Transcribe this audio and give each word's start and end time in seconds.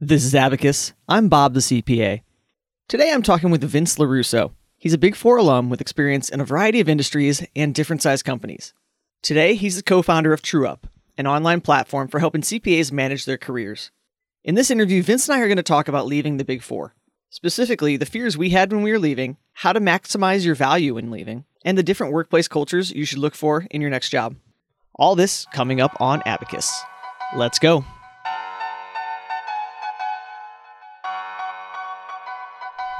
This 0.00 0.24
is 0.24 0.32
Abacus. 0.32 0.92
I'm 1.08 1.28
Bob 1.28 1.54
the 1.54 1.60
CPA. 1.60 2.20
Today 2.86 3.10
I'm 3.10 3.20
talking 3.20 3.50
with 3.50 3.64
Vince 3.64 3.96
LaRusso. 3.96 4.52
He's 4.76 4.92
a 4.92 4.98
Big 4.98 5.16
Four 5.16 5.38
alum 5.38 5.70
with 5.70 5.80
experience 5.80 6.28
in 6.28 6.40
a 6.40 6.44
variety 6.44 6.78
of 6.78 6.88
industries 6.88 7.44
and 7.56 7.74
different 7.74 8.00
size 8.00 8.22
companies. 8.22 8.74
Today, 9.22 9.56
he's 9.56 9.74
the 9.74 9.82
co 9.82 10.02
founder 10.02 10.32
of 10.32 10.40
TrueUp, 10.40 10.84
an 11.16 11.26
online 11.26 11.60
platform 11.60 12.06
for 12.06 12.20
helping 12.20 12.42
CPAs 12.42 12.92
manage 12.92 13.24
their 13.24 13.36
careers. 13.36 13.90
In 14.44 14.54
this 14.54 14.70
interview, 14.70 15.02
Vince 15.02 15.28
and 15.28 15.36
I 15.36 15.40
are 15.40 15.48
going 15.48 15.56
to 15.56 15.64
talk 15.64 15.88
about 15.88 16.06
leaving 16.06 16.36
the 16.36 16.44
Big 16.44 16.62
Four. 16.62 16.94
Specifically, 17.30 17.96
the 17.96 18.06
fears 18.06 18.38
we 18.38 18.50
had 18.50 18.72
when 18.72 18.82
we 18.82 18.92
were 18.92 19.00
leaving, 19.00 19.36
how 19.52 19.72
to 19.72 19.80
maximize 19.80 20.46
your 20.46 20.54
value 20.54 20.96
in 20.96 21.10
leaving, 21.10 21.44
and 21.64 21.76
the 21.76 21.82
different 21.82 22.12
workplace 22.12 22.46
cultures 22.46 22.92
you 22.92 23.04
should 23.04 23.18
look 23.18 23.34
for 23.34 23.66
in 23.72 23.80
your 23.80 23.90
next 23.90 24.10
job. 24.10 24.36
All 24.94 25.16
this 25.16 25.44
coming 25.52 25.80
up 25.80 26.00
on 26.00 26.22
Abacus. 26.24 26.84
Let's 27.34 27.58
go. 27.58 27.84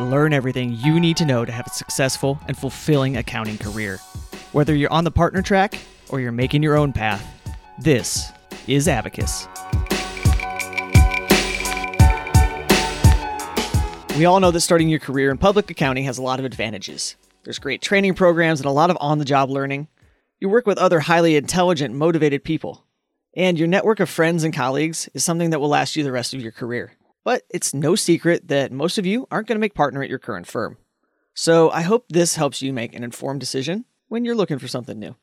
Learn 0.01 0.33
everything 0.33 0.75
you 0.75 1.01
need 1.01 1.17
to 1.17 1.25
know 1.25 1.45
to 1.45 1.51
have 1.51 1.67
a 1.67 1.71
successful 1.71 2.39
and 2.47 2.57
fulfilling 2.57 3.17
accounting 3.17 3.59
career. 3.59 3.99
Whether 4.53 4.73
you're 4.73 4.93
on 4.93 5.03
the 5.03 5.11
partner 5.11 5.43
track 5.43 5.77
or 6.09 6.21
you're 6.21 6.31
making 6.31 6.63
your 6.63 6.77
own 6.77 6.93
path, 6.93 7.27
this 7.81 8.31
is 8.69 8.87
Abacus. 8.87 9.49
We 14.17 14.25
all 14.25 14.39
know 14.39 14.53
that 14.53 14.61
starting 14.61 14.89
your 14.89 15.01
career 15.01 15.33
in 15.33 15.39
public 15.39 15.69
accounting 15.69 16.05
has 16.05 16.17
a 16.17 16.23
lot 16.23 16.39
of 16.39 16.45
advantages. 16.45 17.17
There's 17.43 17.59
great 17.59 17.83
training 17.83 18.15
programs 18.15 18.61
and 18.61 18.69
a 18.69 18.73
lot 18.73 18.91
of 18.91 18.99
on 19.01 19.19
the 19.19 19.25
job 19.25 19.51
learning. 19.51 19.89
You 20.39 20.49
work 20.49 20.65
with 20.65 20.79
other 20.79 21.01
highly 21.01 21.35
intelligent, 21.35 21.93
motivated 21.93 22.45
people. 22.45 22.85
And 23.35 23.59
your 23.59 23.67
network 23.67 23.99
of 23.99 24.09
friends 24.09 24.45
and 24.45 24.55
colleagues 24.55 25.09
is 25.13 25.25
something 25.25 25.51
that 25.51 25.61
will 25.61 25.69
last 25.69 25.97
you 25.97 26.05
the 26.05 26.13
rest 26.13 26.35
of 26.35 26.41
your 26.41 26.53
career. 26.53 26.93
But 27.29 27.43
it's 27.51 27.75
no 27.75 27.95
secret 27.95 28.49
that 28.49 28.73
most 28.73 28.97
of 28.97 29.05
you 29.05 29.29
aren't 29.31 29.49
going 29.49 29.57
to 29.57 29.61
make 29.61 29.75
partner 29.75 30.03
at 30.03 30.09
your 30.09 30.19
current 30.19 30.47
firm. 30.47 30.79
So 31.35 31.71
I 31.71 31.83
hope 31.83 32.07
this 32.09 32.37
helps 32.37 32.63
you 32.63 32.73
make 32.73 32.95
an 32.95 33.05
informed 33.05 33.39
decision 33.39 33.85
when 34.09 34.25
you're 34.25 34.35
looking 34.35 34.59
for 34.59 34.67
something 34.67 34.99
new. 34.99 35.15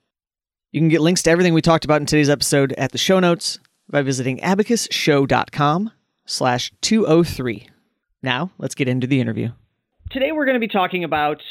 You 0.72 0.82
can 0.82 0.90
get 0.90 1.02
links 1.02 1.24
to 1.24 1.32
everything 1.32 1.56
we 1.56 1.64
talked 1.64 1.84
about 1.84 2.02
in 2.02 2.06
today's 2.06 2.30
episode 2.30 2.74
at 2.74 2.92
the 2.92 3.00
show 3.00 3.20
notes 3.20 3.58
by 3.90 4.04
visiting 4.04 4.38
abacusshow.com 4.42 5.90
slash 6.28 6.72
203. 6.82 7.70
Now, 8.22 8.52
let's 8.60 8.76
get 8.76 8.88
into 8.88 9.08
the 9.08 9.20
interview. 9.20 9.50
Today 10.12 10.32
we're 10.32 10.46
going 10.46 10.62
to 10.62 10.68
be 10.68 10.68
talking 10.68 11.04
about 11.04 11.42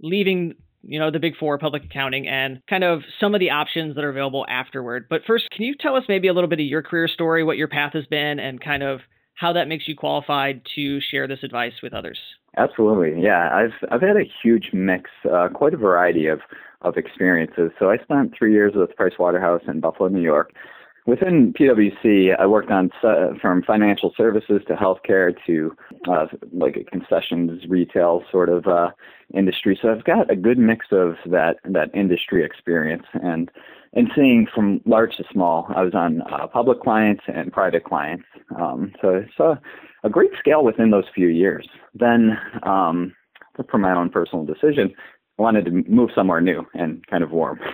leaving 0.00 0.54
you 0.80 0.98
know, 0.98 1.10
the 1.10 1.18
big 1.18 1.36
four 1.36 1.58
public 1.58 1.84
accounting 1.84 2.26
and 2.26 2.62
kind 2.70 2.84
of 2.84 3.02
some 3.20 3.34
of 3.34 3.38
the 3.38 3.50
options 3.50 3.96
that 3.96 4.04
are 4.04 4.10
available 4.10 4.46
afterward. 4.48 5.08
But 5.10 5.24
first, 5.26 5.50
can 5.50 5.66
you 5.66 5.74
tell 5.74 5.94
us 5.94 6.04
maybe 6.08 6.28
a 6.28 6.32
little 6.32 6.48
bit 6.48 6.60
of 6.60 6.64
your 6.64 6.82
career 6.82 7.06
story, 7.06 7.44
what 7.44 7.58
your 7.58 7.68
path 7.68 7.92
has 7.92 8.06
been, 8.06 8.38
and 8.38 8.58
kind 8.58 8.82
of 8.82 9.00
how 9.34 9.52
that 9.52 9.68
makes 9.68 9.88
you 9.88 9.96
qualified 9.96 10.62
to 10.76 11.00
share 11.00 11.26
this 11.26 11.42
advice 11.42 11.74
with 11.82 11.92
others. 11.92 12.18
Absolutely, 12.56 13.20
yeah. 13.20 13.50
I've 13.52 13.90
I've 13.90 14.00
had 14.00 14.16
a 14.16 14.24
huge 14.42 14.70
mix, 14.72 15.10
uh, 15.30 15.48
quite 15.52 15.74
a 15.74 15.76
variety 15.76 16.26
of 16.26 16.40
of 16.82 16.96
experiences. 16.96 17.70
So 17.78 17.90
I 17.90 17.96
spent 17.98 18.34
three 18.36 18.52
years 18.52 18.74
with 18.76 18.94
Price 18.94 19.14
Waterhouse 19.18 19.62
in 19.66 19.80
Buffalo, 19.80 20.08
New 20.08 20.20
York. 20.20 20.52
Within 21.06 21.52
PwC, 21.52 22.34
I 22.38 22.46
worked 22.46 22.70
on 22.70 22.90
from 23.40 23.62
financial 23.62 24.14
services 24.16 24.62
to 24.68 24.74
healthcare 24.74 25.34
to 25.46 25.76
uh, 26.08 26.26
like 26.50 26.76
a 26.76 26.84
concessions 26.84 27.64
retail 27.68 28.22
sort 28.32 28.48
of 28.48 28.66
uh, 28.66 28.90
industry. 29.34 29.78
So 29.80 29.90
I've 29.90 30.04
got 30.04 30.30
a 30.30 30.36
good 30.36 30.58
mix 30.58 30.86
of 30.92 31.16
that 31.26 31.56
that 31.64 31.90
industry 31.94 32.42
experience 32.42 33.04
and 33.22 33.50
and 33.92 34.10
seeing 34.14 34.46
from 34.54 34.80
large 34.86 35.16
to 35.16 35.24
small. 35.30 35.66
I 35.76 35.82
was 35.82 35.94
on 35.94 36.22
uh, 36.22 36.46
public 36.46 36.80
clients 36.80 37.22
and 37.28 37.52
private 37.52 37.84
clients. 37.84 38.24
Um, 38.58 38.92
so 39.00 39.10
it's 39.10 39.38
a, 39.38 39.60
a, 40.02 40.10
great 40.10 40.30
scale 40.38 40.64
within 40.64 40.90
those 40.90 41.04
few 41.14 41.28
years. 41.28 41.68
Then, 41.94 42.36
um, 42.64 43.14
for 43.70 43.78
my 43.78 43.92
own 43.92 44.10
personal 44.10 44.44
decision, 44.44 44.92
Wanted 45.36 45.64
to 45.64 45.70
move 45.90 46.10
somewhere 46.14 46.40
new 46.40 46.66
and 46.74 47.06
kind 47.06 47.24
of 47.24 47.30
warm. 47.30 47.60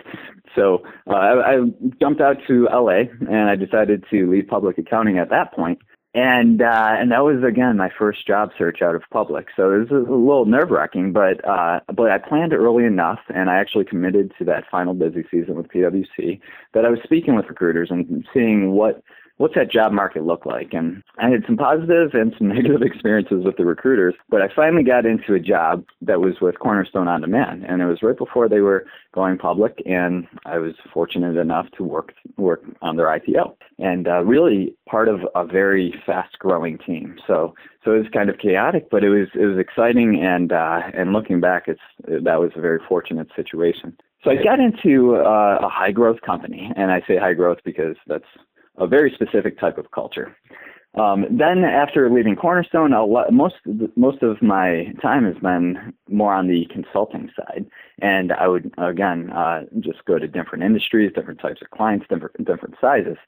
So 0.57 0.83
uh, 1.07 1.15
I, 1.15 1.55
I 1.55 1.59
jumped 2.01 2.21
out 2.21 2.39
to 2.49 2.65
LA 2.65 3.03
and 3.21 3.49
I 3.49 3.55
decided 3.55 4.05
to 4.11 4.29
leave 4.29 4.49
public 4.49 4.79
accounting 4.79 5.17
at 5.17 5.31
that 5.31 5.53
point. 5.53 5.79
point 5.79 5.91
and 6.13 6.61
uh, 6.61 6.97
and 6.99 7.13
that 7.13 7.23
was 7.23 7.45
again 7.45 7.77
my 7.77 7.89
first 7.97 8.27
job 8.27 8.51
search 8.59 8.83
out 8.83 8.97
of 8.97 9.03
public. 9.13 9.47
So 9.55 9.73
it 9.73 9.79
was 9.79 9.91
a, 9.91 9.95
little 9.95 10.45
nerve 10.45 10.71
wracking, 10.71 11.13
but 11.13 11.45
uh, 11.49 11.81
but 11.95 12.11
I 12.11 12.19
planned 12.19 12.53
early 12.53 12.85
enough, 12.85 13.21
and 13.33 13.49
I 13.49 13.59
actually 13.59 13.85
committed 13.85 14.33
to 14.39 14.45
that 14.47 14.65
final 14.69 14.95
busy 14.95 15.25
season 15.31 15.55
with 15.55 15.69
PwC 15.69 16.41
that 16.75 16.85
I 16.85 16.91
was 16.91 16.99
speaking 17.05 17.37
with 17.37 17.47
recruiters 17.47 17.91
and 17.93 18.27
seeing 18.35 18.73
what 18.73 19.05
what's 19.41 19.55
that 19.55 19.71
job 19.73 19.91
market 19.91 20.23
look 20.23 20.45
like? 20.45 20.75
And 20.75 21.03
I 21.19 21.31
had 21.31 21.45
some 21.47 21.57
positive 21.57 22.11
and 22.13 22.35
some 22.37 22.49
negative 22.55 22.83
experiences 22.83 23.43
with 23.43 23.57
the 23.57 23.65
recruiters, 23.65 24.15
but 24.29 24.43
I 24.43 24.49
finally 24.55 24.83
got 24.83 25.07
into 25.07 25.33
a 25.33 25.41
job 25.41 25.83
that 26.03 26.21
was 26.21 26.43
with 26.43 26.59
Cornerstone 26.59 27.09
On 27.09 27.23
Demand, 27.23 27.65
and 27.65 27.81
it 27.81 27.87
was 27.87 28.03
right 28.03 28.17
before 28.17 28.51
they 28.51 28.61
were 28.61 28.85
going 29.15 29.39
public, 29.39 29.83
and 29.87 30.27
I 30.45 30.59
was 30.59 30.75
fortunate 30.93 31.39
enough 31.39 31.67
to 31.79 31.85
work 31.85 32.13
work 32.37 32.63
on 32.83 32.97
their 32.97 33.07
IPO, 33.07 33.57
and 33.79 34.07
uh, 34.07 34.23
really 34.25 34.75
part 34.87 35.09
of 35.09 35.21
a 35.35 35.47
very 35.47 35.95
fast 36.05 36.39
growing 36.39 36.77
team. 36.77 37.17
So 37.27 37.55
so 37.83 37.95
it 37.95 37.99
was 37.99 38.09
kind 38.13 38.29
of 38.29 38.39
chaotic, 38.39 38.91
but 38.91 39.03
it 39.03 39.09
was 39.09 39.29
it 39.35 39.47
was 39.47 39.59
exciting, 39.59 40.21
and 40.23 40.53
uh, 40.53 40.83
and 40.93 41.15
looking 41.15 41.41
back, 41.41 41.67
it's 41.67 41.81
that 42.07 42.41
was 42.41 42.51
a 42.57 42.61
very 42.61 42.79
fortunate 42.87 43.29
situation. 43.35 43.97
So 44.23 44.31
I 44.31 44.37
got 44.37 44.61
into 44.61 45.17
uh, 45.17 45.61
a 45.63 45.69
high 45.71 45.93
growth 45.93 46.21
company, 46.21 46.71
and 46.77 46.93
I 46.93 47.01
say 47.09 47.17
high 47.17 47.33
growth 47.33 47.59
because 47.65 47.97
that's 48.07 48.27
a 48.81 48.87
very 48.87 49.13
specific 49.13 49.59
type 49.59 49.79
of 49.79 49.91
culture. 49.93 50.37
Um, 50.97 51.25
then 51.31 51.63
after 51.63 52.11
leaving 52.11 52.35
Cornerstone, 52.35 52.91
lot, 52.91 53.33
most 53.33 53.55
most 53.95 54.25
of 54.25 54.43
my 54.43 54.93
time 55.01 55.25
has 55.25 55.41
been 55.41 55.95
more 56.09 56.35
on 56.35 56.49
the 56.49 56.67
consulting 56.67 57.31
side, 57.37 57.67
and 58.03 58.33
I 58.33 58.49
would 58.49 58.75
again 58.77 59.31
uh, 59.31 59.67
just 59.79 60.05
go 60.05 60.19
to 60.19 60.27
different 60.27 60.65
industries, 60.65 61.13
different 61.15 61.39
types 61.39 61.63
of 61.63 61.71
clients, 61.71 62.07
different 62.09 62.45
different 62.45 62.75
sizes, 62.81 63.19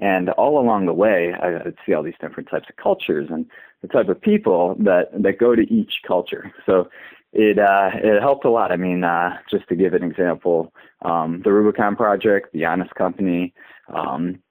and 0.00 0.30
all 0.30 0.58
along 0.60 0.86
the 0.86 0.92
way, 0.92 1.32
I 1.40 1.62
would 1.62 1.78
see 1.86 1.94
all 1.94 2.02
these 2.02 2.18
different 2.20 2.48
types 2.50 2.68
of 2.68 2.74
cultures 2.74 3.28
and 3.30 3.46
the 3.82 3.88
type 3.88 4.08
of 4.08 4.20
people 4.20 4.74
that 4.80 5.10
that 5.22 5.38
go 5.38 5.54
to 5.54 5.62
each 5.72 6.00
culture. 6.04 6.52
So 6.66 6.88
it 7.32 7.56
uh, 7.56 7.90
it 7.94 8.20
helped 8.20 8.44
a 8.44 8.50
lot. 8.50 8.72
I 8.72 8.76
mean, 8.76 9.04
uh, 9.04 9.38
just 9.48 9.68
to 9.68 9.76
give 9.76 9.94
an 9.94 10.02
example, 10.02 10.74
um, 11.02 11.40
the 11.44 11.52
Rubicon 11.52 11.94
Project, 11.94 12.52
the 12.52 12.64
Honest 12.64 12.96
Company. 12.96 13.54
Um, 13.94 14.42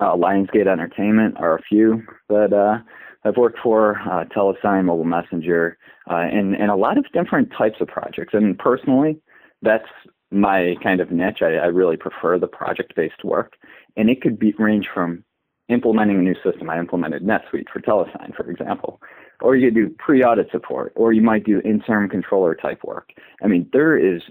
uh, 0.00 0.14
Lionsgate 0.16 0.66
Entertainment 0.66 1.36
are 1.38 1.56
a 1.56 1.62
few 1.62 2.02
that 2.28 2.52
uh, 2.52 2.78
I've 3.24 3.36
worked 3.36 3.58
for, 3.62 4.00
uh, 4.00 4.24
Telesign, 4.24 4.84
Mobile 4.84 5.04
Messenger, 5.04 5.78
uh, 6.10 6.16
and, 6.16 6.54
and 6.56 6.70
a 6.70 6.76
lot 6.76 6.98
of 6.98 7.04
different 7.12 7.52
types 7.56 7.76
of 7.80 7.88
projects. 7.88 8.34
And 8.34 8.58
personally, 8.58 9.20
that's 9.62 9.88
my 10.30 10.74
kind 10.82 11.00
of 11.00 11.10
niche. 11.10 11.42
I, 11.42 11.54
I 11.54 11.66
really 11.66 11.96
prefer 11.96 12.38
the 12.38 12.48
project-based 12.48 13.24
work, 13.24 13.54
and 13.96 14.10
it 14.10 14.20
could 14.22 14.38
be 14.38 14.54
range 14.58 14.88
from 14.92 15.24
implementing 15.68 16.18
a 16.18 16.22
new 16.22 16.34
system. 16.42 16.68
I 16.68 16.78
implemented 16.78 17.22
NetSuite 17.22 17.68
for 17.72 17.80
Telesign, 17.80 18.34
for 18.34 18.50
example, 18.50 19.00
or 19.40 19.54
you 19.56 19.68
could 19.68 19.74
do 19.74 19.94
pre-audit 19.98 20.50
support, 20.50 20.92
or 20.96 21.12
you 21.12 21.22
might 21.22 21.44
do 21.44 21.60
interim 21.64 22.08
controller 22.08 22.54
type 22.54 22.82
work. 22.84 23.10
I 23.42 23.46
mean, 23.46 23.68
there 23.72 23.96
is 23.96 24.22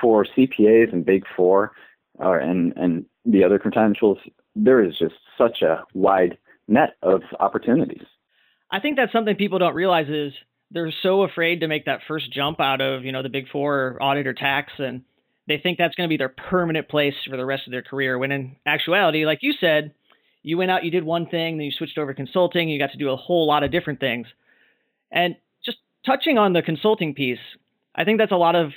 for 0.00 0.24
CPAs 0.24 0.92
and 0.92 1.04
Big 1.04 1.24
Four, 1.36 1.72
uh, 2.20 2.32
and 2.32 2.72
and 2.76 3.04
the 3.24 3.44
other 3.44 3.58
credentials, 3.58 4.18
there 4.54 4.82
is 4.82 4.96
just 4.98 5.14
such 5.38 5.62
a 5.62 5.84
wide 5.94 6.38
net 6.68 6.96
of 7.02 7.22
opportunities. 7.40 8.04
I 8.70 8.80
think 8.80 8.96
that's 8.96 9.12
something 9.12 9.36
people 9.36 9.58
don't 9.58 9.74
realize 9.74 10.08
is 10.08 10.32
they're 10.70 10.92
so 11.02 11.22
afraid 11.22 11.60
to 11.60 11.68
make 11.68 11.84
that 11.84 12.00
first 12.08 12.32
jump 12.32 12.60
out 12.60 12.80
of, 12.80 13.04
you 13.04 13.12
know, 13.12 13.22
the 13.22 13.28
big 13.28 13.48
four 13.50 13.98
audit 14.00 14.26
or 14.26 14.34
tax 14.34 14.72
and 14.78 15.02
they 15.48 15.58
think 15.58 15.76
that's 15.76 15.94
going 15.94 16.08
to 16.08 16.12
be 16.12 16.16
their 16.16 16.28
permanent 16.28 16.88
place 16.88 17.14
for 17.28 17.36
the 17.36 17.44
rest 17.44 17.66
of 17.66 17.72
their 17.72 17.82
career. 17.82 18.16
When 18.16 18.32
in 18.32 18.56
actuality, 18.64 19.26
like 19.26 19.40
you 19.42 19.52
said, 19.58 19.92
you 20.42 20.56
went 20.56 20.70
out, 20.70 20.84
you 20.84 20.90
did 20.90 21.04
one 21.04 21.26
thing, 21.26 21.56
then 21.56 21.64
you 21.64 21.72
switched 21.72 21.98
over 21.98 22.12
to 22.12 22.16
consulting, 22.16 22.68
you 22.68 22.78
got 22.78 22.92
to 22.92 22.98
do 22.98 23.10
a 23.10 23.16
whole 23.16 23.46
lot 23.46 23.62
of 23.64 23.70
different 23.70 24.00
things. 24.00 24.26
And 25.10 25.36
just 25.64 25.78
touching 26.06 26.38
on 26.38 26.52
the 26.52 26.62
consulting 26.62 27.14
piece, 27.14 27.40
I 27.94 28.04
think 28.04 28.18
that's 28.18 28.32
a 28.32 28.36
lot 28.36 28.54
of 28.54 28.70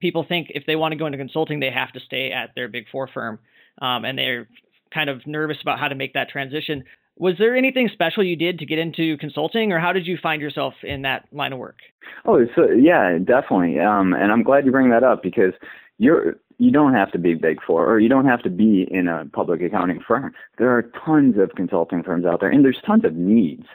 people 0.00 0.24
think 0.28 0.48
if 0.54 0.64
they 0.66 0.76
want 0.76 0.92
to 0.92 0.98
go 0.98 1.06
into 1.06 1.18
consulting, 1.18 1.60
they 1.60 1.70
have 1.70 1.92
to 1.92 2.00
stay 2.00 2.30
at 2.32 2.50
their 2.54 2.68
big 2.68 2.84
four 2.92 3.08
firm. 3.08 3.38
Um, 3.80 4.04
and 4.04 4.18
they're 4.18 4.48
kind 4.92 5.10
of 5.10 5.26
nervous 5.26 5.58
about 5.60 5.78
how 5.78 5.88
to 5.88 5.94
make 5.94 6.14
that 6.14 6.28
transition. 6.28 6.84
Was 7.16 7.34
there 7.38 7.56
anything 7.56 7.88
special 7.92 8.22
you 8.22 8.36
did 8.36 8.60
to 8.60 8.66
get 8.66 8.78
into 8.78 9.16
consulting, 9.18 9.72
or 9.72 9.80
how 9.80 9.92
did 9.92 10.06
you 10.06 10.16
find 10.22 10.40
yourself 10.40 10.74
in 10.82 11.02
that 11.02 11.24
line 11.32 11.52
of 11.52 11.58
work? 11.58 11.78
Oh, 12.24 12.46
so 12.54 12.70
yeah, 12.70 13.18
definitely. 13.18 13.80
Um, 13.80 14.12
and 14.14 14.30
I'm 14.30 14.42
glad 14.44 14.64
you 14.64 14.72
bring 14.72 14.90
that 14.90 15.02
up 15.02 15.22
because 15.22 15.52
you're 15.98 16.36
you 16.58 16.70
don't 16.72 16.94
have 16.94 17.12
to 17.12 17.18
be 17.18 17.34
big 17.34 17.62
four 17.62 17.86
or 17.86 18.00
you 18.00 18.08
don't 18.08 18.26
have 18.26 18.42
to 18.42 18.50
be 18.50 18.86
in 18.90 19.06
a 19.08 19.24
public 19.32 19.62
accounting 19.62 20.00
firm. 20.06 20.32
There 20.58 20.76
are 20.76 20.82
tons 20.82 21.36
of 21.38 21.50
consulting 21.56 22.02
firms 22.02 22.24
out 22.24 22.40
there, 22.40 22.50
and 22.50 22.64
there's 22.64 22.80
tons 22.84 23.04
of 23.04 23.14
needs 23.14 23.66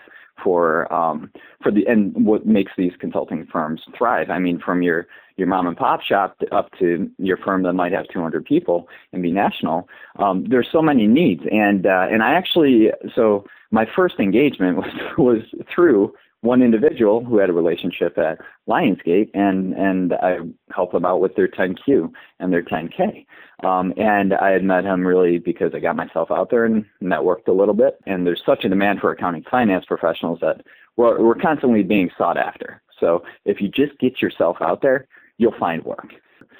for 0.41 0.91
um, 0.93 1.31
for 1.61 1.71
the 1.71 1.85
and 1.85 2.13
what 2.25 2.45
makes 2.45 2.71
these 2.77 2.93
consulting 2.99 3.45
firms 3.45 3.81
thrive. 3.97 4.29
I 4.29 4.39
mean, 4.39 4.59
from 4.59 4.81
your 4.81 5.07
your 5.37 5.47
mom 5.47 5.67
and 5.67 5.75
pop 5.75 6.01
shop 6.01 6.37
up 6.51 6.71
to 6.79 7.09
your 7.17 7.37
firm 7.37 7.63
that 7.63 7.73
might 7.73 7.91
have 7.91 8.07
200 8.09 8.45
people 8.45 8.87
and 9.11 9.23
be 9.23 9.31
national. 9.31 9.89
Um, 10.17 10.45
there's 10.47 10.69
so 10.71 10.81
many 10.81 11.07
needs, 11.07 11.43
and 11.51 11.85
uh, 11.85 12.07
and 12.09 12.23
I 12.23 12.33
actually 12.33 12.91
so 13.15 13.45
my 13.71 13.87
first 13.95 14.19
engagement 14.19 14.77
was 15.17 15.17
was 15.17 15.41
through 15.73 16.13
one 16.43 16.61
individual 16.61 17.23
who 17.23 17.37
had 17.37 17.49
a 17.49 17.53
relationship 17.53 18.17
at 18.17 18.37
Lionsgate, 18.67 19.29
and 19.33 19.73
and 19.73 20.13
I 20.13 20.37
helped 20.75 20.93
them 20.93 21.05
out 21.05 21.21
with 21.21 21.35
their 21.35 21.47
10Q 21.47 22.11
and 22.39 22.51
their 22.53 22.63
10K. 22.63 23.25
Um, 23.65 23.93
and 23.95 24.33
I 24.33 24.51
had 24.51 24.63
met 24.63 24.83
him 24.83 25.07
really 25.07 25.39
because 25.39 25.73
I 25.73 25.79
got 25.79 25.95
myself 25.95 26.31
out 26.31 26.49
there 26.49 26.65
and 26.65 26.85
networked 27.01 27.47
a 27.47 27.53
little 27.53 27.73
bit. 27.73 27.97
And 28.05 28.27
there's 28.27 28.43
such 28.45 28.65
a 28.65 28.69
demand 28.69 28.99
for 28.99 29.11
accounting 29.11 29.45
finance 29.49 29.85
professionals 29.85 30.39
that 30.41 30.61
we're, 30.97 31.21
we're 31.23 31.35
constantly 31.35 31.81
being 31.81 32.11
sought 32.17 32.37
after. 32.37 32.81
So 32.99 33.23
if 33.45 33.61
you 33.61 33.69
just 33.69 33.97
get 33.99 34.21
yourself 34.21 34.57
out 34.59 34.81
there, 34.81 35.07
you'll 35.37 35.57
find 35.57 35.83
work 35.85 36.13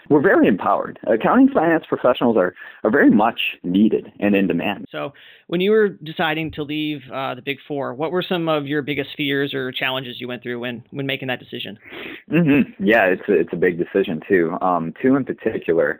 we're 0.09 0.21
very 0.21 0.47
empowered. 0.47 0.99
Accounting 1.07 1.49
finance 1.49 1.85
professionals 1.87 2.37
are, 2.37 2.53
are 2.83 2.91
very 2.91 3.09
much 3.09 3.39
needed 3.63 4.11
and 4.19 4.35
in 4.35 4.47
demand. 4.47 4.85
So, 4.91 5.13
when 5.47 5.61
you 5.61 5.71
were 5.71 5.89
deciding 5.89 6.51
to 6.51 6.63
leave 6.63 7.01
uh, 7.13 7.35
the 7.35 7.41
Big 7.41 7.57
Four, 7.67 7.93
what 7.93 8.11
were 8.11 8.23
some 8.23 8.47
of 8.49 8.67
your 8.67 8.81
biggest 8.81 9.11
fears 9.15 9.53
or 9.53 9.71
challenges 9.71 10.19
you 10.19 10.27
went 10.27 10.43
through 10.43 10.59
when, 10.59 10.83
when 10.91 11.05
making 11.05 11.27
that 11.27 11.39
decision? 11.39 11.77
Mm-hmm. 12.31 12.83
Yeah, 12.83 13.05
it's 13.05 13.27
a, 13.27 13.33
it's 13.33 13.53
a 13.53 13.57
big 13.57 13.77
decision 13.77 14.21
too. 14.27 14.57
Um, 14.61 14.93
two 15.01 15.15
in 15.15 15.25
particular. 15.25 15.99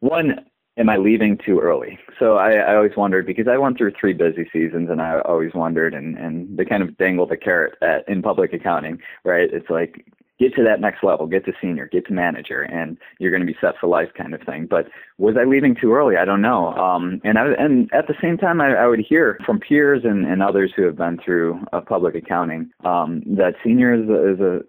One, 0.00 0.40
am 0.76 0.88
I 0.88 0.96
leaving 0.96 1.38
too 1.44 1.60
early? 1.60 1.98
So 2.18 2.36
I, 2.36 2.52
I 2.54 2.76
always 2.76 2.96
wondered 2.96 3.26
because 3.26 3.46
I 3.48 3.58
went 3.58 3.78
through 3.78 3.92
three 3.98 4.12
busy 4.12 4.48
seasons, 4.52 4.90
and 4.90 5.00
I 5.00 5.20
always 5.20 5.52
wondered, 5.54 5.94
and 5.94 6.16
and 6.16 6.56
they 6.58 6.64
kind 6.64 6.82
of 6.82 6.96
dangle 6.98 7.26
the 7.26 7.36
carrot 7.36 7.74
at, 7.82 8.08
in 8.08 8.22
public 8.22 8.52
accounting, 8.52 8.98
right? 9.24 9.48
It's 9.52 9.70
like 9.70 10.04
get 10.38 10.54
to 10.54 10.64
that 10.64 10.80
next 10.80 11.04
level, 11.04 11.26
get 11.26 11.44
to 11.46 11.52
senior, 11.60 11.86
get 11.86 12.06
to 12.06 12.12
manager, 12.12 12.62
and 12.62 12.98
you're 13.18 13.30
going 13.30 13.46
to 13.46 13.52
be 13.52 13.58
set 13.60 13.74
for 13.80 13.86
life, 13.86 14.08
kind 14.16 14.34
of 14.34 14.42
thing. 14.42 14.66
But 14.66 14.88
was 15.18 15.36
I 15.38 15.44
leaving 15.44 15.74
too 15.74 15.92
early? 15.92 16.16
I 16.16 16.24
don't 16.24 16.42
know. 16.42 16.74
Um, 16.74 17.20
and 17.24 17.38
I, 17.38 17.52
and 17.52 17.92
at 17.92 18.08
the 18.08 18.14
same 18.20 18.36
time, 18.36 18.60
I, 18.60 18.74
I 18.74 18.86
would 18.86 19.00
hear 19.00 19.38
from 19.46 19.60
peers 19.60 20.02
and, 20.04 20.26
and 20.26 20.42
others 20.42 20.72
who 20.74 20.82
have 20.82 20.96
been 20.96 21.18
through 21.24 21.60
public 21.86 22.14
accounting 22.14 22.70
um, 22.84 23.22
that 23.26 23.54
senior 23.62 23.94
is 23.94 24.08
a, 24.08 24.32
is 24.32 24.40
a 24.40 24.60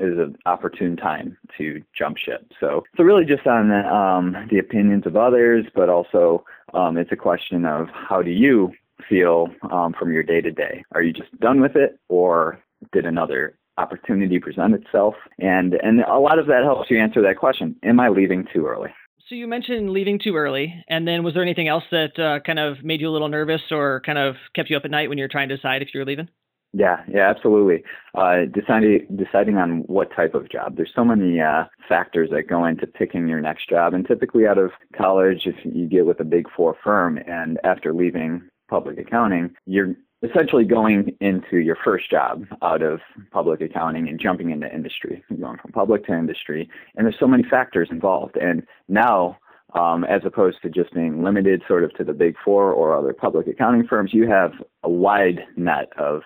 is 0.00 0.18
an 0.18 0.34
opportune 0.46 0.96
time 0.96 1.36
to 1.58 1.82
jump 1.94 2.16
ship. 2.16 2.50
So, 2.58 2.84
so 2.96 3.04
really 3.04 3.26
just 3.26 3.46
on 3.46 3.70
um, 3.70 4.34
the 4.50 4.58
opinions 4.58 5.06
of 5.06 5.14
others, 5.14 5.66
but 5.74 5.90
also 5.90 6.42
um, 6.72 6.96
it's 6.96 7.12
a 7.12 7.16
question 7.16 7.66
of 7.66 7.88
how 7.92 8.22
do 8.22 8.30
you 8.30 8.72
feel 9.08 9.48
um, 9.70 9.92
from 9.92 10.10
your 10.10 10.22
day 10.22 10.40
to 10.40 10.50
day? 10.50 10.82
Are 10.92 11.02
you 11.02 11.12
just 11.12 11.38
done 11.38 11.60
with 11.60 11.76
it, 11.76 11.98
or 12.08 12.58
did 12.92 13.04
another 13.04 13.58
opportunity 13.78 14.38
present 14.38 14.74
itself? 14.74 15.14
And 15.38 15.74
and 15.74 16.00
a 16.00 16.18
lot 16.18 16.38
of 16.38 16.46
that 16.46 16.62
helps 16.64 16.90
you 16.90 16.98
answer 16.98 17.22
that 17.22 17.36
question. 17.38 17.76
Am 17.82 18.00
I 18.00 18.08
leaving 18.08 18.46
too 18.52 18.66
early? 18.66 18.90
So 19.28 19.36
you 19.36 19.46
mentioned 19.46 19.90
leaving 19.90 20.18
too 20.18 20.34
early, 20.34 20.74
and 20.88 21.06
then 21.06 21.22
was 21.22 21.34
there 21.34 21.42
anything 21.42 21.68
else 21.68 21.84
that 21.92 22.18
uh, 22.18 22.40
kind 22.44 22.58
of 22.58 22.82
made 22.82 23.00
you 23.00 23.08
a 23.08 23.12
little 23.12 23.28
nervous 23.28 23.62
or 23.70 24.00
kind 24.04 24.18
of 24.18 24.34
kept 24.56 24.70
you 24.70 24.76
up 24.76 24.84
at 24.84 24.90
night 24.90 25.08
when 25.08 25.18
you're 25.18 25.28
trying 25.28 25.48
to 25.50 25.56
decide 25.56 25.82
if 25.82 25.94
you're 25.94 26.04
leaving? 26.04 26.28
Yeah, 26.72 27.02
yeah, 27.08 27.28
absolutely. 27.28 27.82
Uh, 28.14 28.44
deciding 28.52 29.06
deciding 29.16 29.56
on 29.56 29.80
what 29.86 30.14
type 30.14 30.34
of 30.34 30.50
job. 30.50 30.76
There's 30.76 30.92
so 30.94 31.04
many 31.04 31.40
uh, 31.40 31.64
factors 31.88 32.30
that 32.30 32.48
go 32.48 32.64
into 32.64 32.86
picking 32.86 33.26
your 33.26 33.40
next 33.40 33.68
job, 33.68 33.92
and 33.92 34.06
typically 34.06 34.46
out 34.46 34.58
of 34.58 34.70
college, 34.96 35.46
if 35.46 35.56
you 35.64 35.86
get 35.86 36.06
with 36.06 36.20
a 36.20 36.24
big 36.24 36.46
four 36.56 36.76
firm, 36.82 37.18
and 37.18 37.58
after 37.64 37.92
leaving 37.92 38.42
public 38.68 38.98
accounting, 38.98 39.54
you're 39.66 39.96
essentially 40.22 40.64
going 40.64 41.16
into 41.20 41.58
your 41.58 41.76
first 41.82 42.10
job 42.10 42.46
out 42.62 42.82
of 42.82 43.00
public 43.30 43.60
accounting 43.60 44.08
and 44.08 44.20
jumping 44.20 44.50
into 44.50 44.72
industry, 44.72 45.22
going 45.40 45.58
from 45.58 45.72
public 45.72 46.06
to 46.06 46.12
industry. 46.12 46.68
And 46.96 47.06
there's 47.06 47.18
so 47.18 47.26
many 47.26 47.42
factors 47.42 47.88
involved. 47.90 48.36
And 48.36 48.66
now, 48.88 49.38
um, 49.74 50.04
as 50.04 50.22
opposed 50.24 50.60
to 50.62 50.68
just 50.68 50.92
being 50.92 51.22
limited 51.22 51.62
sort 51.66 51.84
of 51.84 51.94
to 51.94 52.04
the 52.04 52.12
big 52.12 52.34
four 52.44 52.72
or 52.72 52.96
other 52.96 53.12
public 53.12 53.46
accounting 53.46 53.86
firms, 53.86 54.12
you 54.12 54.28
have 54.28 54.52
a 54.82 54.90
wide 54.90 55.40
net 55.56 55.88
of 55.96 56.22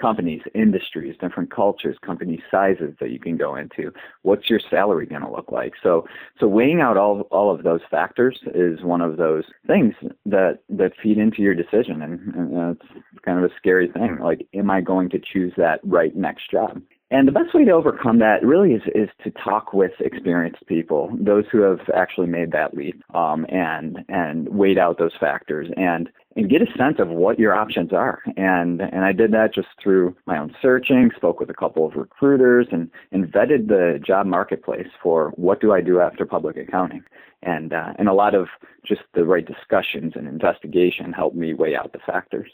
companies, 0.00 0.42
industries, 0.54 1.16
different 1.20 1.50
cultures, 1.50 1.96
company 2.04 2.42
sizes 2.50 2.94
that 3.00 3.10
you 3.10 3.18
can 3.18 3.36
go 3.36 3.56
into. 3.56 3.92
What's 4.22 4.50
your 4.50 4.60
salary 4.70 5.06
going 5.06 5.22
to 5.22 5.30
look 5.30 5.50
like? 5.50 5.74
So, 5.82 6.06
so 6.38 6.46
weighing 6.46 6.80
out 6.80 6.96
all 6.96 7.22
all 7.30 7.54
of 7.54 7.62
those 7.62 7.80
factors 7.90 8.38
is 8.54 8.82
one 8.82 9.00
of 9.00 9.16
those 9.16 9.44
things 9.66 9.94
that 10.26 10.60
that 10.68 10.92
feed 11.02 11.18
into 11.18 11.42
your 11.42 11.54
decision, 11.54 12.02
and, 12.02 12.34
and 12.34 12.76
it's 12.76 13.22
kind 13.24 13.42
of 13.42 13.50
a 13.50 13.54
scary 13.56 13.90
thing. 13.90 14.18
Like, 14.20 14.46
am 14.54 14.70
I 14.70 14.80
going 14.80 15.10
to 15.10 15.18
choose 15.18 15.52
that 15.56 15.80
right 15.82 16.14
next 16.14 16.50
job? 16.50 16.80
And 17.10 17.28
the 17.28 17.32
best 17.32 17.54
way 17.54 17.64
to 17.64 17.70
overcome 17.70 18.18
that 18.18 18.44
really 18.44 18.72
is, 18.72 18.82
is 18.92 19.08
to 19.22 19.30
talk 19.30 19.72
with 19.72 19.92
experienced 20.00 20.66
people, 20.66 21.16
those 21.20 21.44
who 21.52 21.60
have 21.60 21.78
actually 21.94 22.26
made 22.26 22.50
that 22.50 22.74
leap, 22.74 23.00
um, 23.14 23.46
and 23.48 23.98
and 24.08 24.48
weighed 24.48 24.78
out 24.78 24.98
those 24.98 25.14
factors 25.20 25.68
and 25.76 26.10
and 26.36 26.50
get 26.50 26.60
a 26.60 26.66
sense 26.76 26.96
of 26.98 27.08
what 27.08 27.38
your 27.38 27.54
options 27.54 27.92
are. 27.92 28.22
And 28.36 28.82
and 28.82 29.04
I 29.04 29.12
did 29.12 29.32
that 29.32 29.54
just 29.54 29.68
through 29.82 30.14
my 30.26 30.38
own 30.38 30.54
searching, 30.60 31.10
spoke 31.16 31.40
with 31.40 31.50
a 31.50 31.54
couple 31.54 31.86
of 31.86 31.94
recruiters, 31.94 32.68
and 32.70 32.90
and 33.10 33.24
vetted 33.24 33.68
the 33.68 33.98
job 34.06 34.26
marketplace 34.26 34.88
for 35.02 35.30
what 35.36 35.60
do 35.60 35.72
I 35.72 35.80
do 35.80 36.00
after 36.00 36.26
public 36.26 36.56
accounting. 36.56 37.02
And 37.42 37.72
uh, 37.72 37.94
and 37.98 38.08
a 38.08 38.12
lot 38.12 38.34
of 38.34 38.48
just 38.86 39.02
the 39.14 39.24
right 39.24 39.46
discussions 39.46 40.12
and 40.14 40.28
investigation 40.28 41.12
helped 41.12 41.36
me 41.36 41.54
weigh 41.54 41.74
out 41.74 41.92
the 41.92 41.98
factors. 42.06 42.50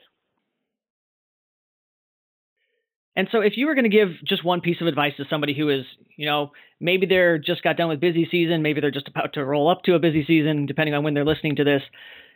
And 3.15 3.29
so, 3.31 3.41
if 3.41 3.57
you 3.57 3.67
were 3.67 3.75
going 3.75 3.85
to 3.85 3.91
give 3.91 4.09
just 4.25 4.43
one 4.45 4.63
piece 4.63 4.81
of 4.81 4.87
advice 4.87 5.13
to 5.19 5.25
somebody 5.29 5.55
who 5.55 5.69
is, 5.69 5.85
you 6.17 6.25
know, 6.25 6.53
maybe 6.81 7.05
they're 7.05 7.37
just 7.37 7.63
got 7.63 7.77
done 7.77 7.89
with 7.89 8.01
busy 8.01 8.27
season, 8.31 8.63
maybe 8.63 8.81
they're 8.81 8.91
just 8.91 9.09
about 9.09 9.35
to 9.35 9.45
roll 9.45 9.69
up 9.69 9.83
to 9.83 9.95
a 9.95 9.99
busy 9.99 10.25
season, 10.25 10.65
depending 10.65 10.95
on 10.95 11.05
when 11.05 11.13
they're 11.13 11.25
listening 11.25 11.57
to 11.57 11.65
this, 11.65 11.83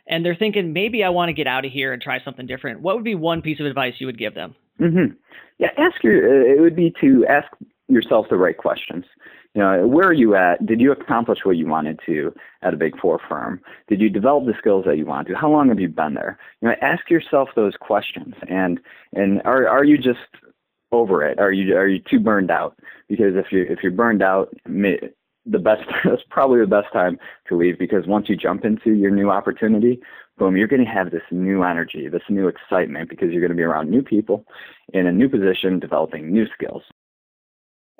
and 0.07 0.25
they're 0.25 0.35
thinking 0.35 0.73
maybe 0.73 1.03
I 1.03 1.09
want 1.09 1.29
to 1.29 1.33
get 1.33 1.47
out 1.47 1.65
of 1.65 1.71
here 1.71 1.93
and 1.93 2.01
try 2.01 2.21
something 2.23 2.45
different, 2.45 2.81
what 2.81 2.95
would 2.95 3.03
be 3.03 3.15
one 3.15 3.41
piece 3.41 3.59
of 3.59 3.65
advice 3.65 3.95
you 3.99 4.07
would 4.07 4.17
give 4.17 4.33
them? 4.33 4.55
Mm-hmm. 4.79 5.15
Yeah, 5.59 5.71
ask 5.77 6.03
your. 6.03 6.27
Uh, 6.27 6.55
it 6.55 6.61
would 6.61 6.75
be 6.75 6.93
to 7.01 7.25
ask 7.27 7.47
yourself 7.87 8.27
the 8.29 8.37
right 8.37 8.57
questions. 8.57 9.05
You 9.53 9.61
know, 9.63 9.87
where 9.87 10.07
are 10.07 10.13
you 10.13 10.35
at? 10.35 10.63
Did 10.65 10.79
you 10.79 10.91
accomplish 10.91 11.39
what 11.43 11.57
you 11.57 11.65
wanted 11.65 11.99
to 12.05 12.31
at 12.61 12.75
a 12.75 12.77
big 12.77 12.99
four 12.99 13.19
firm? 13.27 13.59
Did 13.87 13.99
you 13.99 14.09
develop 14.09 14.45
the 14.45 14.53
skills 14.57 14.85
that 14.85 14.97
you 14.97 15.05
wanted 15.05 15.29
to? 15.29 15.35
How 15.35 15.49
long 15.49 15.69
have 15.69 15.79
you 15.79 15.87
been 15.87 16.13
there? 16.13 16.37
You 16.61 16.67
know, 16.67 16.75
ask 16.81 17.09
yourself 17.09 17.49
those 17.55 17.73
questions. 17.79 18.35
And 18.47 18.79
and 19.13 19.41
are 19.45 19.67
are 19.67 19.83
you 19.83 19.97
just 19.97 20.19
over 20.91 21.25
it? 21.25 21.39
Are 21.39 21.51
you 21.51 21.75
are 21.75 21.87
you 21.87 21.99
too 21.99 22.19
burned 22.19 22.51
out? 22.51 22.77
Because 23.09 23.35
if 23.35 23.51
you 23.51 23.65
if 23.67 23.79
you're 23.81 23.91
burned 23.91 24.21
out, 24.21 24.53
the 25.49 25.59
best 25.59 25.81
that's 26.03 26.23
probably 26.29 26.59
the 26.59 26.67
best 26.67 26.91
time 26.93 27.17
to 27.47 27.57
leave 27.57 27.77
because 27.79 28.05
once 28.07 28.29
you 28.29 28.35
jump 28.35 28.65
into 28.65 28.93
your 28.93 29.11
new 29.11 29.29
opportunity, 29.29 29.99
boom, 30.37 30.57
you're 30.57 30.67
going 30.67 30.83
to 30.83 30.89
have 30.89 31.11
this 31.11 31.23
new 31.31 31.63
energy, 31.63 32.07
this 32.09 32.21
new 32.29 32.47
excitement 32.47 33.09
because 33.09 33.31
you're 33.31 33.41
going 33.41 33.51
to 33.51 33.57
be 33.57 33.63
around 33.63 33.89
new 33.89 34.01
people 34.01 34.45
in 34.93 35.07
a 35.07 35.11
new 35.11 35.29
position, 35.29 35.79
developing 35.79 36.31
new 36.31 36.45
skills. 36.53 36.83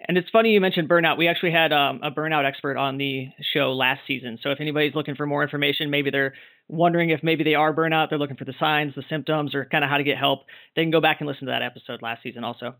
And 0.08 0.18
it's 0.18 0.30
funny 0.30 0.52
you 0.52 0.62
mentioned 0.62 0.88
burnout. 0.88 1.18
We 1.18 1.28
actually 1.28 1.52
had 1.52 1.74
um, 1.74 2.02
a 2.04 2.12
burnout 2.12 2.46
expert 2.46 2.78
on 2.78 2.98
the 2.98 3.30
show 3.54 3.74
last 3.74 4.02
season. 4.06 4.38
So 4.44 4.52
if 4.52 4.62
anybody's 4.62 4.94
looking 4.94 5.16
for 5.16 5.26
more 5.26 5.42
information, 5.42 5.90
maybe 5.90 6.12
they're 6.12 6.36
wondering 6.68 7.10
if 7.10 7.24
maybe 7.24 7.44
they 7.44 7.56
are 7.56 7.74
burnout, 7.74 8.10
they're 8.10 8.20
looking 8.20 8.38
for 8.38 8.46
the 8.46 8.54
signs, 8.60 8.94
the 8.96 9.04
symptoms, 9.10 9.56
or 9.56 9.66
kind 9.66 9.84
of 9.84 9.90
how 9.90 9.98
to 9.98 10.04
get 10.04 10.18
help, 10.18 10.42
they 10.76 10.84
can 10.84 10.92
go 10.92 11.02
back 11.02 11.18
and 11.20 11.28
listen 11.28 11.48
to 11.48 11.52
that 11.52 11.64
episode 11.64 12.04
last 12.04 12.22
season 12.22 12.44
also. 12.44 12.76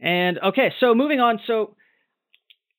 And 0.00 0.38
okay, 0.38 0.72
so 0.78 0.94
moving 0.94 1.18
on. 1.18 1.40
So 1.46 1.74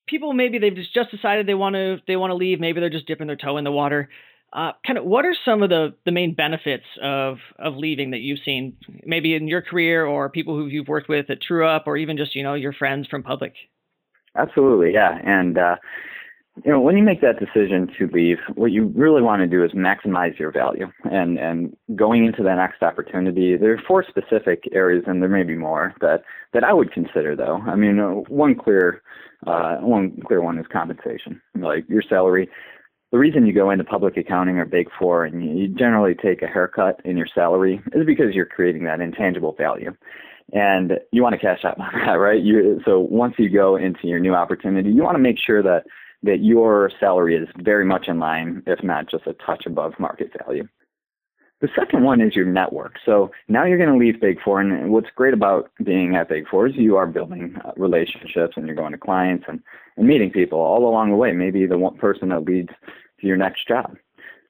people 0.09 0.33
maybe 0.33 0.57
they've 0.57 0.75
just 0.75 0.93
just 0.93 1.11
decided 1.11 1.47
they 1.47 1.53
want 1.53 1.75
to 1.75 1.97
they 2.07 2.15
want 2.15 2.31
to 2.31 2.35
leave. 2.35 2.59
Maybe 2.59 2.79
they're 2.79 2.89
just 2.89 3.07
dipping 3.07 3.27
their 3.27 3.35
toe 3.35 3.57
in 3.57 3.63
the 3.63 3.71
water. 3.71 4.09
Uh, 4.51 4.71
kind 4.85 4.97
of 4.97 5.05
what 5.05 5.25
are 5.25 5.35
some 5.45 5.61
of 5.61 5.69
the, 5.69 5.93
the 6.05 6.11
main 6.11 6.33
benefits 6.33 6.85
of 7.01 7.37
of 7.59 7.75
leaving 7.75 8.11
that 8.11 8.19
you've 8.19 8.39
seen 8.43 8.75
maybe 9.05 9.35
in 9.35 9.47
your 9.47 9.61
career 9.61 10.05
or 10.05 10.27
people 10.29 10.55
who 10.55 10.65
you've 10.65 10.87
worked 10.87 11.07
with 11.07 11.29
at 11.29 11.37
TrueUp 11.39 11.83
or 11.85 11.97
even 11.97 12.17
just 12.17 12.35
you 12.35 12.41
know 12.41 12.55
your 12.55 12.73
friends 12.73 13.07
from 13.07 13.21
public 13.21 13.53
absolutely 14.35 14.91
yeah 14.91 15.19
and 15.23 15.59
uh, 15.59 15.75
you 16.65 16.71
know 16.71 16.79
when 16.79 16.97
you 16.97 17.03
make 17.03 17.21
that 17.21 17.39
decision 17.39 17.89
to 17.97 18.07
leave 18.07 18.37
what 18.55 18.71
you 18.71 18.85
really 18.95 19.21
want 19.21 19.41
to 19.41 19.47
do 19.47 19.63
is 19.63 19.71
maximize 19.71 20.37
your 20.37 20.51
value 20.51 20.87
and 21.11 21.37
and 21.37 21.75
going 21.95 22.25
into 22.25 22.43
the 22.43 22.53
next 22.53 22.81
opportunity 22.81 23.55
there 23.55 23.73
are 23.73 23.81
four 23.87 24.03
specific 24.03 24.63
areas 24.71 25.03
and 25.07 25.21
there 25.21 25.29
may 25.29 25.43
be 25.43 25.55
more 25.55 25.93
that 26.01 26.23
that 26.53 26.63
I 26.63 26.73
would 26.73 26.91
consider 26.91 27.35
though. 27.35 27.57
I 27.67 27.75
mean 27.75 27.99
uh, 27.99 28.09
one 28.27 28.55
clear 28.55 29.01
uh, 29.47 29.77
one 29.77 30.19
clear 30.25 30.41
one 30.41 30.57
is 30.57 30.65
compensation 30.71 31.41
like 31.55 31.87
your 31.87 32.01
salary. 32.01 32.49
The 33.11 33.17
reason 33.17 33.47
you 33.47 33.53
go 33.53 33.71
into 33.71 33.83
public 33.83 34.17
accounting 34.17 34.57
or 34.57 34.65
big 34.65 34.87
four 34.99 35.25
and 35.25 35.59
you 35.59 35.67
generally 35.67 36.13
take 36.13 36.41
a 36.41 36.47
haircut 36.47 37.01
in 37.05 37.17
your 37.17 37.27
salary 37.33 37.81
is 37.93 38.05
because 38.05 38.35
you're 38.35 38.45
creating 38.45 38.83
that 38.83 39.01
intangible 39.01 39.53
value. 39.53 39.95
And 40.53 40.99
you 41.11 41.23
want 41.23 41.33
to 41.33 41.39
cash 41.39 41.63
out 41.63 41.79
on 41.79 41.91
that 42.05 42.13
right? 42.13 42.41
You, 42.41 42.81
so 42.85 42.99
once 42.99 43.35
you 43.37 43.49
go 43.49 43.75
into 43.75 44.07
your 44.07 44.19
new 44.19 44.33
opportunity 44.33 44.91
you 44.91 45.03
want 45.03 45.15
to 45.15 45.23
make 45.23 45.37
sure 45.39 45.63
that 45.63 45.85
that 46.23 46.39
your 46.39 46.91
salary 46.99 47.35
is 47.35 47.47
very 47.59 47.85
much 47.85 48.07
in 48.07 48.19
line 48.19 48.63
if 48.67 48.83
not 48.83 49.09
just 49.09 49.27
a 49.27 49.33
touch 49.33 49.65
above 49.65 49.93
market 49.99 50.31
value 50.45 50.67
the 51.61 51.69
second 51.77 52.03
one 52.03 52.21
is 52.21 52.35
your 52.35 52.45
network. 52.45 52.95
So 53.05 53.31
now 53.47 53.65
you're 53.65 53.77
going 53.77 53.91
to 53.91 53.97
leave 53.97 54.21
Big 54.21 54.41
Four, 54.41 54.61
and 54.61 54.91
what's 54.91 55.09
great 55.13 55.33
about 55.33 55.69
being 55.83 56.15
at 56.15 56.29
Big 56.29 56.47
Four 56.47 56.67
is 56.67 56.75
you 56.75 56.95
are 56.95 57.07
building 57.07 57.55
uh, 57.65 57.71
relationships 57.75 58.53
and 58.55 58.65
you're 58.65 58.75
going 58.75 58.93
to 58.93 58.97
clients 58.97 59.45
and, 59.47 59.61
and 59.97 60.07
meeting 60.07 60.31
people 60.31 60.59
all 60.59 60.87
along 60.87 61.09
the 61.09 61.17
way. 61.17 61.33
Maybe 61.33 61.65
the 61.65 61.77
one 61.77 61.97
person 61.97 62.29
that 62.29 62.45
leads 62.45 62.69
to 63.19 63.27
your 63.27 63.35
next 63.35 63.67
job. 63.67 63.97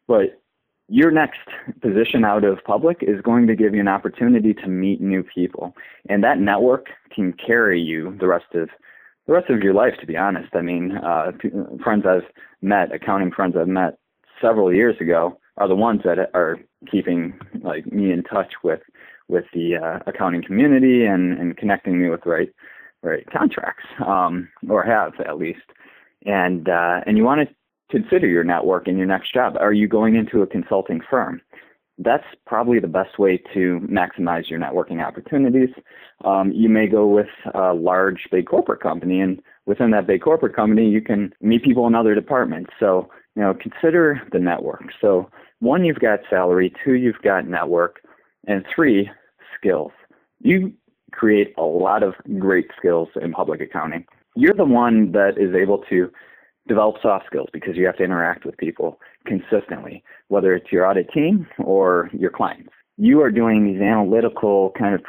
But 0.08 0.40
your 0.88 1.12
next 1.12 1.40
position 1.82 2.26
out 2.26 2.44
of 2.44 2.64
public 2.64 2.98
is 3.02 3.22
going 3.22 3.48
to 3.48 3.56
give 3.56 3.74
you 3.74 3.80
an 3.80 3.88
opportunity 3.88 4.54
to 4.56 4.68
meet 4.68 5.02
new 5.02 5.24
people, 5.24 5.76
and 6.10 6.24
that 6.24 6.40
network 6.40 6.90
can 7.12 7.34
carry 7.34 7.82
you 7.82 8.16
the 8.20 8.28
rest 8.28 8.54
of 8.54 8.70
the 9.30 9.36
rest 9.36 9.50
of 9.52 9.62
your 9.62 9.76
life. 9.76 9.94
To 10.00 10.08
be 10.08 10.18
honest, 10.18 10.50
I 10.56 10.62
mean, 10.62 10.98
uh, 10.98 11.32
friends 11.84 12.04
I've 12.08 12.28
met, 12.62 12.92
accounting 12.92 13.32
friends 13.32 13.56
I've 13.56 13.68
met 13.68 14.00
several 14.42 14.74
years 14.74 14.96
ago, 15.00 15.38
are 15.58 15.68
the 15.68 15.76
ones 15.76 16.02
that 16.04 16.18
are 16.34 16.58
keeping 16.90 17.38
like 17.62 17.86
me 17.92 18.12
in 18.12 18.24
touch 18.24 18.54
with 18.64 18.80
with 19.28 19.46
the 19.54 19.76
uh, 19.76 20.00
accounting 20.08 20.44
community 20.44 21.06
and, 21.06 21.38
and 21.38 21.56
connecting 21.58 22.02
me 22.02 22.10
with 22.10 22.24
the 22.24 22.30
right 22.32 22.50
right 23.04 23.26
contracts, 23.32 23.86
um, 24.06 24.50
or 24.68 24.84
have 24.84 25.14
at 25.20 25.38
least. 25.38 25.62
And 26.26 26.68
uh, 26.68 27.02
and 27.06 27.16
you 27.16 27.24
want 27.24 27.48
to 27.48 27.56
consider 27.92 28.26
your 28.26 28.44
network 28.44 28.88
in 28.88 28.98
your 28.98 29.08
next 29.08 29.32
job. 29.32 29.58
Are 29.60 29.74
you 29.74 29.88
going 29.88 30.16
into 30.16 30.42
a 30.42 30.48
consulting 30.48 31.02
firm? 31.08 31.40
That's 32.02 32.24
probably 32.48 32.80
the 32.80 32.88
best 32.88 33.20
way 33.20 33.38
to 33.54 33.82
maximize 33.82 34.50
your 34.50 34.58
networking 34.58 35.06
opportunities. 35.06 35.70
Um, 36.24 36.52
you 36.54 36.70
may 36.70 36.88
go 36.88 37.06
with 37.06 37.28
a 37.54 37.74
large, 37.74 38.28
big 38.32 38.48
corporate 38.48 38.82
company, 38.82 39.20
and 39.20 39.42
within 39.66 39.92
that 39.92 40.08
big 40.08 40.22
corporate 40.22 40.56
company, 40.56 40.90
you 40.90 41.02
can 41.02 41.34
meet 41.42 41.64
people 41.64 41.88
in 41.88 41.96
other 41.96 42.16
departments. 42.16 42.72
So, 42.80 43.10
you 43.36 43.42
know, 43.42 43.54
consider 43.54 44.22
the 44.32 44.40
network. 44.40 44.86
So, 45.02 45.30
one, 45.60 45.84
you've 45.84 46.00
got 46.00 46.22
salary. 46.30 46.74
Two, 46.86 46.94
you've 46.94 47.22
got 47.22 47.46
network, 47.46 48.00
and 48.48 48.66
three, 48.74 49.10
skills. 49.58 49.92
You 50.40 50.74
create 51.12 51.54
a 51.58 51.64
lot 51.64 52.02
of 52.02 52.14
great 52.38 52.68
skills 52.78 53.10
in 53.22 53.34
public 53.34 53.60
accounting. 53.60 54.06
You're 54.36 54.54
the 54.54 54.64
one 54.64 55.12
that 55.12 55.38
is 55.38 55.54
able 55.54 55.80
to 55.90 56.10
develop 56.70 56.96
soft 57.02 57.26
skills 57.26 57.50
because 57.52 57.76
you 57.76 57.86
have 57.86 57.98
to 57.98 58.04
interact 58.04 58.46
with 58.46 58.56
people 58.58 59.00
consistently, 59.26 60.04
whether 60.30 60.56
it's 60.56 60.72
your 60.72 60.86
audit 60.86 61.12
team 61.12 61.46
or 61.58 62.10
your 62.14 62.30
clients. 62.30 62.70
You 62.98 63.22
are 63.22 63.32
doing 63.32 63.66
these 63.66 63.82
analytical 63.82 64.72
kind 64.78 64.96
of 64.96 65.02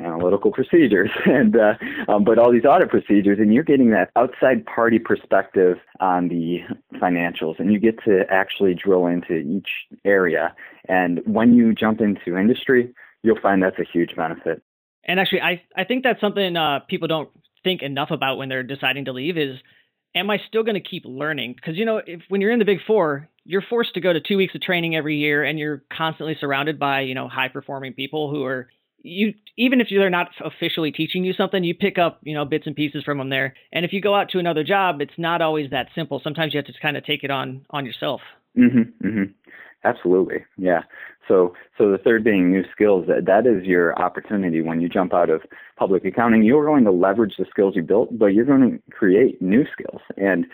analytical 0.00 0.50
procedures 0.50 1.10
and 1.26 1.56
uh, 1.56 1.74
um, 2.08 2.24
but 2.24 2.38
all 2.38 2.50
these 2.50 2.64
audit 2.64 2.88
procedures 2.88 3.38
and 3.38 3.54
you're 3.54 3.62
getting 3.62 3.90
that 3.90 4.10
outside 4.16 4.64
party 4.66 4.98
perspective 4.98 5.76
on 6.00 6.28
the 6.28 6.60
financials 6.94 7.60
and 7.60 7.72
you 7.72 7.78
get 7.78 8.02
to 8.02 8.24
actually 8.28 8.74
drill 8.74 9.06
into 9.06 9.34
each 9.34 9.68
area 10.04 10.54
and 10.88 11.20
when 11.24 11.54
you 11.54 11.72
jump 11.72 12.00
into 12.00 12.36
industry 12.36 12.92
you'll 13.22 13.38
find 13.40 13.62
that's 13.62 13.78
a 13.78 13.84
huge 13.84 14.16
benefit 14.16 14.62
and 15.04 15.20
actually 15.20 15.40
i 15.40 15.62
i 15.76 15.84
think 15.84 16.02
that's 16.02 16.20
something 16.20 16.56
uh, 16.56 16.80
people 16.88 17.06
don't 17.06 17.30
think 17.62 17.82
enough 17.82 18.10
about 18.10 18.38
when 18.38 18.48
they're 18.48 18.62
deciding 18.62 19.04
to 19.04 19.12
leave 19.12 19.36
is 19.38 19.58
am 20.14 20.30
I 20.30 20.38
still 20.48 20.62
going 20.62 20.74
to 20.74 20.80
keep 20.80 21.04
learning? 21.04 21.54
Because 21.54 21.76
you 21.76 21.84
know, 21.84 22.00
if 22.04 22.22
when 22.28 22.40
you're 22.40 22.52
in 22.52 22.58
the 22.58 22.64
Big 22.64 22.80
Four, 22.86 23.28
you're 23.44 23.62
forced 23.62 23.94
to 23.94 24.00
go 24.00 24.12
to 24.12 24.20
two 24.20 24.36
weeks 24.36 24.54
of 24.54 24.60
training 24.60 24.96
every 24.96 25.16
year, 25.16 25.44
and 25.44 25.58
you're 25.58 25.82
constantly 25.92 26.36
surrounded 26.40 26.78
by 26.78 27.00
you 27.00 27.14
know 27.14 27.28
high 27.28 27.48
performing 27.48 27.92
people 27.94 28.30
who 28.30 28.44
are 28.44 28.68
you 29.02 29.34
even 29.56 29.80
if 29.80 29.88
they're 29.90 30.10
not 30.10 30.28
officially 30.44 30.92
teaching 30.92 31.24
you 31.24 31.32
something, 31.32 31.64
you 31.64 31.74
pick 31.74 31.98
up 31.98 32.20
you 32.22 32.34
know 32.34 32.44
bits 32.44 32.66
and 32.66 32.76
pieces 32.76 33.04
from 33.04 33.18
them 33.18 33.30
there. 33.30 33.54
And 33.72 33.84
if 33.84 33.92
you 33.92 34.00
go 34.00 34.14
out 34.14 34.30
to 34.30 34.38
another 34.38 34.64
job, 34.64 35.00
it's 35.00 35.12
not 35.18 35.42
always 35.42 35.70
that 35.70 35.88
simple. 35.94 36.20
Sometimes 36.22 36.54
you 36.54 36.58
have 36.58 36.66
to 36.66 36.80
kind 36.80 36.96
of 36.96 37.04
take 37.04 37.24
it 37.24 37.30
on 37.30 37.66
on 37.70 37.86
yourself. 37.86 38.20
Mm-hmm, 38.56 39.06
mm-hmm. 39.06 39.41
Absolutely, 39.84 40.44
yeah. 40.56 40.82
So, 41.26 41.54
so 41.76 41.90
the 41.90 41.98
third 41.98 42.22
being 42.22 42.50
new 42.50 42.64
skills. 42.70 43.06
That 43.08 43.24
that 43.26 43.46
is 43.46 43.64
your 43.64 43.98
opportunity 44.00 44.60
when 44.60 44.80
you 44.80 44.88
jump 44.88 45.12
out 45.12 45.30
of 45.30 45.42
public 45.76 46.04
accounting. 46.04 46.42
You're 46.42 46.66
going 46.66 46.84
to 46.84 46.92
leverage 46.92 47.36
the 47.36 47.46
skills 47.50 47.74
you 47.74 47.82
built, 47.82 48.16
but 48.16 48.26
you're 48.26 48.44
going 48.44 48.70
to 48.70 48.92
create 48.92 49.42
new 49.42 49.64
skills. 49.72 50.00
And 50.16 50.46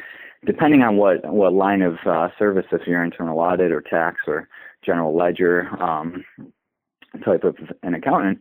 depending 0.47 0.83
on 0.83 0.97
what 0.97 1.25
what 1.31 1.53
line 1.53 1.83
of 1.83 1.97
uh, 2.07 2.29
service, 2.39 2.67
if 2.73 2.87
you're 2.87 3.05
internal 3.05 3.39
audit 3.39 3.73
or 3.73 3.83
tax 3.83 4.21
or 4.27 4.49
general 4.85 5.17
ledger 5.17 5.69
um, 5.83 6.25
type 7.25 7.45
of 7.45 7.57
an 7.83 7.95
accountant, 7.95 8.41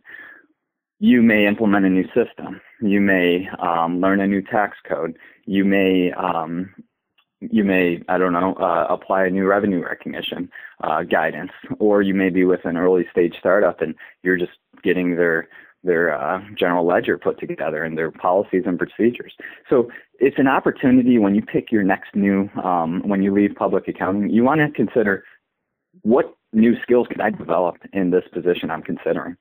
you 0.99 1.21
may 1.21 1.47
implement 1.47 1.85
a 1.85 1.89
new 1.89 2.05
system. 2.07 2.61
You 2.81 3.01
may 3.01 3.49
um, 3.59 3.99
learn 3.99 4.21
a 4.21 4.27
new 4.27 4.41
tax 4.41 4.77
code. 4.87 5.17
You 5.45 5.65
may 5.65 6.11
um, 6.13 6.73
you 7.39 7.63
may, 7.63 8.01
I 8.07 8.17
don't 8.17 8.33
know, 8.33 8.53
uh, 8.55 8.87
apply 8.89 9.25
a 9.25 9.29
new 9.29 9.45
revenue 9.45 9.83
recognition 9.83 10.49
uh, 10.83 11.03
guidance, 11.03 11.51
or 11.79 12.01
you 12.01 12.13
may 12.13 12.29
be 12.29 12.45
with 12.45 12.65
an 12.65 12.77
early 12.77 13.07
stage 13.11 13.35
startup 13.37 13.81
and 13.81 13.95
you're 14.23 14.37
just 14.37 14.53
getting 14.83 15.15
their 15.15 15.47
their 15.83 16.19
uh, 16.19 16.41
general 16.55 16.85
ledger 16.85 17.17
put 17.17 17.39
together 17.39 17.83
and 17.83 17.97
their 17.97 18.11
policies 18.11 18.63
and 18.65 18.79
procedures. 18.79 19.33
So 19.69 19.89
it's 20.19 20.39
an 20.39 20.47
opportunity 20.47 21.19
when 21.19 21.35
you 21.35 21.41
pick 21.41 21.71
your 21.71 21.83
next 21.83 22.15
new, 22.15 22.49
um, 22.63 23.01
when 23.07 23.21
you 23.21 23.33
leave 23.33 23.55
public 23.55 23.87
accounting, 23.87 24.29
you 24.29 24.43
want 24.43 24.59
to 24.59 24.69
consider 24.71 25.23
what 26.01 26.35
new 26.51 26.79
skills 26.81 27.07
can 27.09 27.21
I 27.21 27.29
develop 27.29 27.77
in 27.93 28.09
this 28.09 28.23
position 28.33 28.71
I'm 28.71 28.81
considering. 28.81 29.37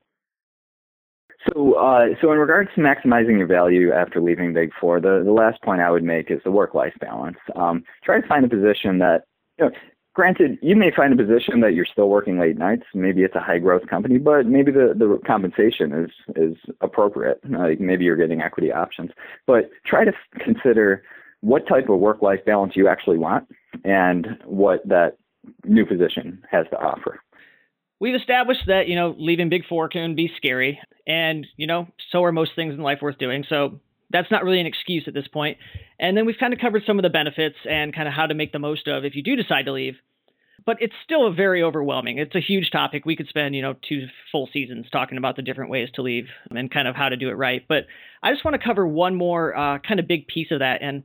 So, 1.46 1.74
uh, 1.74 2.06
so 2.20 2.32
in 2.32 2.38
regards 2.38 2.70
to 2.74 2.80
maximizing 2.80 3.38
your 3.38 3.46
value 3.46 3.92
after 3.92 4.20
leaving 4.20 4.52
Big 4.52 4.72
Four, 4.80 5.00
the, 5.00 5.22
the 5.24 5.32
last 5.32 5.62
point 5.62 5.80
I 5.80 5.90
would 5.90 6.04
make 6.04 6.30
is 6.30 6.40
the 6.44 6.50
work-life 6.50 6.94
balance. 7.00 7.38
Um, 7.54 7.84
try 8.04 8.20
to 8.20 8.26
find 8.26 8.44
a 8.44 8.48
position 8.48 8.98
that, 8.98 9.24
you 9.58 9.66
know, 9.66 9.70
granted, 10.14 10.58
you 10.62 10.74
may 10.74 10.90
find 10.90 11.12
a 11.12 11.24
position 11.24 11.60
that 11.60 11.74
you're 11.74 11.86
still 11.86 12.08
working 12.08 12.38
late 12.38 12.56
nights. 12.56 12.84
Maybe 12.94 13.22
it's 13.22 13.34
a 13.34 13.40
high-growth 13.40 13.86
company, 13.86 14.18
but 14.18 14.46
maybe 14.46 14.72
the, 14.72 14.94
the 14.96 15.20
compensation 15.26 15.92
is 15.92 16.10
is 16.34 16.56
appropriate. 16.80 17.40
Like 17.48 17.80
maybe 17.80 18.04
you're 18.04 18.16
getting 18.16 18.40
equity 18.40 18.72
options. 18.72 19.10
But 19.46 19.70
try 19.84 20.04
to 20.04 20.12
consider 20.38 21.02
what 21.40 21.68
type 21.68 21.88
of 21.88 22.00
work-life 22.00 22.44
balance 22.44 22.74
you 22.74 22.88
actually 22.88 23.18
want 23.18 23.46
and 23.84 24.38
what 24.44 24.86
that 24.88 25.18
new 25.64 25.84
position 25.84 26.42
has 26.50 26.66
to 26.70 26.78
offer 26.78 27.20
we've 28.00 28.14
established 28.14 28.62
that, 28.66 28.88
you 28.88 28.96
know, 28.96 29.14
leaving 29.18 29.48
Big 29.48 29.66
Four 29.66 29.88
can 29.88 30.14
be 30.14 30.30
scary. 30.36 30.80
And, 31.06 31.46
you 31.56 31.66
know, 31.66 31.88
so 32.10 32.24
are 32.24 32.32
most 32.32 32.52
things 32.54 32.74
in 32.74 32.80
life 32.80 32.98
worth 33.02 33.18
doing. 33.18 33.44
So 33.48 33.80
that's 34.10 34.30
not 34.30 34.44
really 34.44 34.60
an 34.60 34.66
excuse 34.66 35.04
at 35.06 35.14
this 35.14 35.28
point. 35.28 35.58
And 35.98 36.16
then 36.16 36.26
we've 36.26 36.38
kind 36.38 36.52
of 36.52 36.60
covered 36.60 36.82
some 36.86 36.98
of 36.98 37.02
the 37.02 37.10
benefits 37.10 37.56
and 37.68 37.94
kind 37.94 38.08
of 38.08 38.14
how 38.14 38.26
to 38.26 38.34
make 38.34 38.52
the 38.52 38.58
most 38.58 38.88
of 38.88 39.04
if 39.04 39.14
you 39.14 39.22
do 39.22 39.36
decide 39.36 39.66
to 39.66 39.72
leave. 39.72 39.94
But 40.64 40.78
it's 40.80 40.94
still 41.04 41.26
a 41.26 41.32
very 41.32 41.62
overwhelming. 41.62 42.18
It's 42.18 42.34
a 42.34 42.40
huge 42.40 42.70
topic. 42.70 43.06
We 43.06 43.14
could 43.14 43.28
spend, 43.28 43.54
you 43.54 43.62
know, 43.62 43.74
two 43.88 44.08
full 44.32 44.48
seasons 44.52 44.86
talking 44.90 45.16
about 45.16 45.36
the 45.36 45.42
different 45.42 45.70
ways 45.70 45.88
to 45.94 46.02
leave 46.02 46.26
and 46.50 46.70
kind 46.70 46.88
of 46.88 46.96
how 46.96 47.08
to 47.08 47.16
do 47.16 47.28
it 47.28 47.34
right. 47.34 47.64
But 47.68 47.86
I 48.20 48.32
just 48.32 48.44
want 48.44 48.60
to 48.60 48.66
cover 48.66 48.84
one 48.84 49.14
more 49.14 49.56
uh, 49.56 49.78
kind 49.78 50.00
of 50.00 50.08
big 50.08 50.26
piece 50.26 50.50
of 50.50 50.58
that. 50.58 50.82
And 50.82 51.04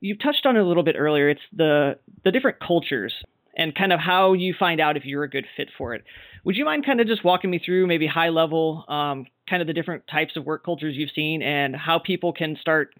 you 0.00 0.16
touched 0.16 0.46
on 0.46 0.56
it 0.56 0.60
a 0.60 0.64
little 0.64 0.84
bit 0.84 0.94
earlier. 0.96 1.28
It's 1.28 1.40
the 1.52 1.98
the 2.24 2.30
different 2.30 2.58
cultures 2.60 3.12
and 3.56 3.74
kind 3.74 3.92
of 3.92 4.00
how 4.00 4.32
you 4.32 4.54
find 4.58 4.80
out 4.80 4.96
if 4.96 5.04
you're 5.04 5.24
a 5.24 5.30
good 5.30 5.46
fit 5.56 5.68
for 5.76 5.94
it. 5.94 6.04
Would 6.44 6.56
you 6.56 6.64
mind 6.64 6.86
kind 6.86 7.00
of 7.00 7.06
just 7.06 7.24
walking 7.24 7.50
me 7.50 7.58
through 7.58 7.86
maybe 7.86 8.06
high 8.06 8.30
level, 8.30 8.84
um, 8.88 9.26
kind 9.48 9.60
of 9.60 9.66
the 9.66 9.74
different 9.74 10.06
types 10.06 10.36
of 10.36 10.44
work 10.44 10.64
cultures 10.64 10.94
you've 10.96 11.10
seen 11.14 11.42
and 11.42 11.76
how 11.76 11.98
people 11.98 12.32
can 12.32 12.56
start 12.60 12.94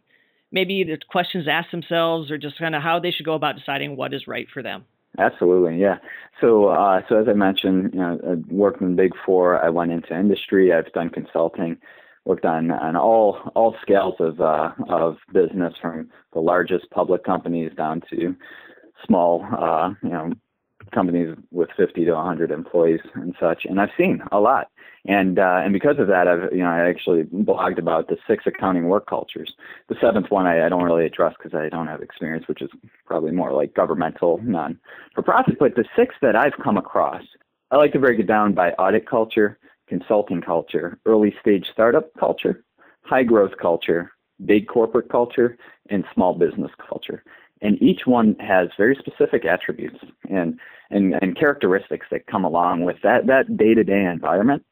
maybe 0.52 0.84
the 0.84 0.98
questions 1.08 1.46
ask 1.48 1.70
themselves 1.70 2.30
or 2.30 2.38
just 2.38 2.58
kind 2.58 2.74
of 2.74 2.82
how 2.82 2.98
they 2.98 3.10
should 3.10 3.26
go 3.26 3.34
about 3.34 3.56
deciding 3.56 3.96
what 3.96 4.12
is 4.12 4.26
right 4.26 4.48
for 4.52 4.62
them? 4.62 4.84
Absolutely, 5.18 5.80
yeah. 5.80 5.96
So, 6.40 6.66
uh, 6.66 7.02
so 7.08 7.16
as 7.16 7.28
I 7.28 7.32
mentioned, 7.32 7.90
you 7.92 8.00
know, 8.00 8.20
I 8.24 8.52
worked 8.52 8.80
in 8.80 8.94
Big 8.94 9.12
Four. 9.26 9.62
I 9.62 9.68
went 9.68 9.90
into 9.90 10.16
industry. 10.16 10.72
I've 10.72 10.92
done 10.92 11.10
consulting, 11.10 11.78
worked 12.24 12.44
on 12.44 12.70
on 12.70 12.96
all 12.96 13.38
all 13.56 13.74
scales 13.82 14.14
of 14.20 14.40
uh, 14.40 14.70
of 14.88 15.16
business, 15.32 15.74
from 15.80 16.08
the 16.32 16.38
largest 16.38 16.88
public 16.90 17.24
companies 17.24 17.72
down 17.76 18.02
to 18.10 18.36
small, 19.06 19.46
uh, 19.56 19.90
you 20.02 20.10
know, 20.10 20.32
companies 20.92 21.36
with 21.50 21.70
50 21.76 22.04
to 22.04 22.12
100 22.12 22.50
employees 22.50 23.00
and 23.14 23.34
such, 23.38 23.64
and 23.64 23.80
I've 23.80 23.90
seen 23.96 24.22
a 24.32 24.40
lot. 24.40 24.68
And 25.06 25.38
uh, 25.38 25.62
and 25.64 25.72
because 25.72 25.98
of 25.98 26.08
that, 26.08 26.28
I've 26.28 26.52
you 26.52 26.58
know 26.58 26.68
I 26.68 26.86
actually 26.86 27.22
blogged 27.22 27.78
about 27.78 28.08
the 28.08 28.18
six 28.26 28.44
accounting 28.46 28.88
work 28.88 29.06
cultures. 29.06 29.54
The 29.88 29.96
seventh 29.98 30.30
one 30.30 30.46
I, 30.46 30.66
I 30.66 30.68
don't 30.68 30.82
really 30.82 31.06
address 31.06 31.34
because 31.38 31.58
I 31.58 31.70
don't 31.70 31.86
have 31.86 32.02
experience, 32.02 32.46
which 32.48 32.60
is 32.60 32.68
probably 33.06 33.30
more 33.30 33.52
like 33.52 33.72
governmental, 33.72 34.40
non 34.42 34.78
for 35.14 35.22
profit. 35.22 35.58
But 35.58 35.74
the 35.74 35.86
six 35.96 36.14
that 36.20 36.36
I've 36.36 36.52
come 36.62 36.76
across, 36.76 37.22
I 37.70 37.76
like 37.76 37.92
to 37.92 37.98
break 37.98 38.20
it 38.20 38.26
down 38.26 38.52
by 38.52 38.72
audit 38.72 39.08
culture, 39.08 39.58
consulting 39.86 40.42
culture, 40.42 40.98
early 41.06 41.34
stage 41.40 41.70
startup 41.72 42.12
culture, 42.18 42.62
high 43.02 43.22
growth 43.22 43.56
culture, 43.58 44.12
big 44.44 44.68
corporate 44.68 45.08
culture, 45.08 45.56
and 45.88 46.04
small 46.12 46.34
business 46.34 46.72
culture 46.86 47.24
and 47.62 47.80
each 47.82 48.02
one 48.06 48.36
has 48.40 48.68
very 48.76 48.96
specific 48.98 49.44
attributes 49.44 49.98
and, 50.28 50.58
and, 50.90 51.14
and 51.20 51.38
characteristics 51.38 52.06
that 52.10 52.26
come 52.26 52.44
along 52.44 52.84
with 52.84 52.96
that, 53.02 53.26
that 53.26 53.56
day-to-day 53.56 54.04
environment. 54.04 54.64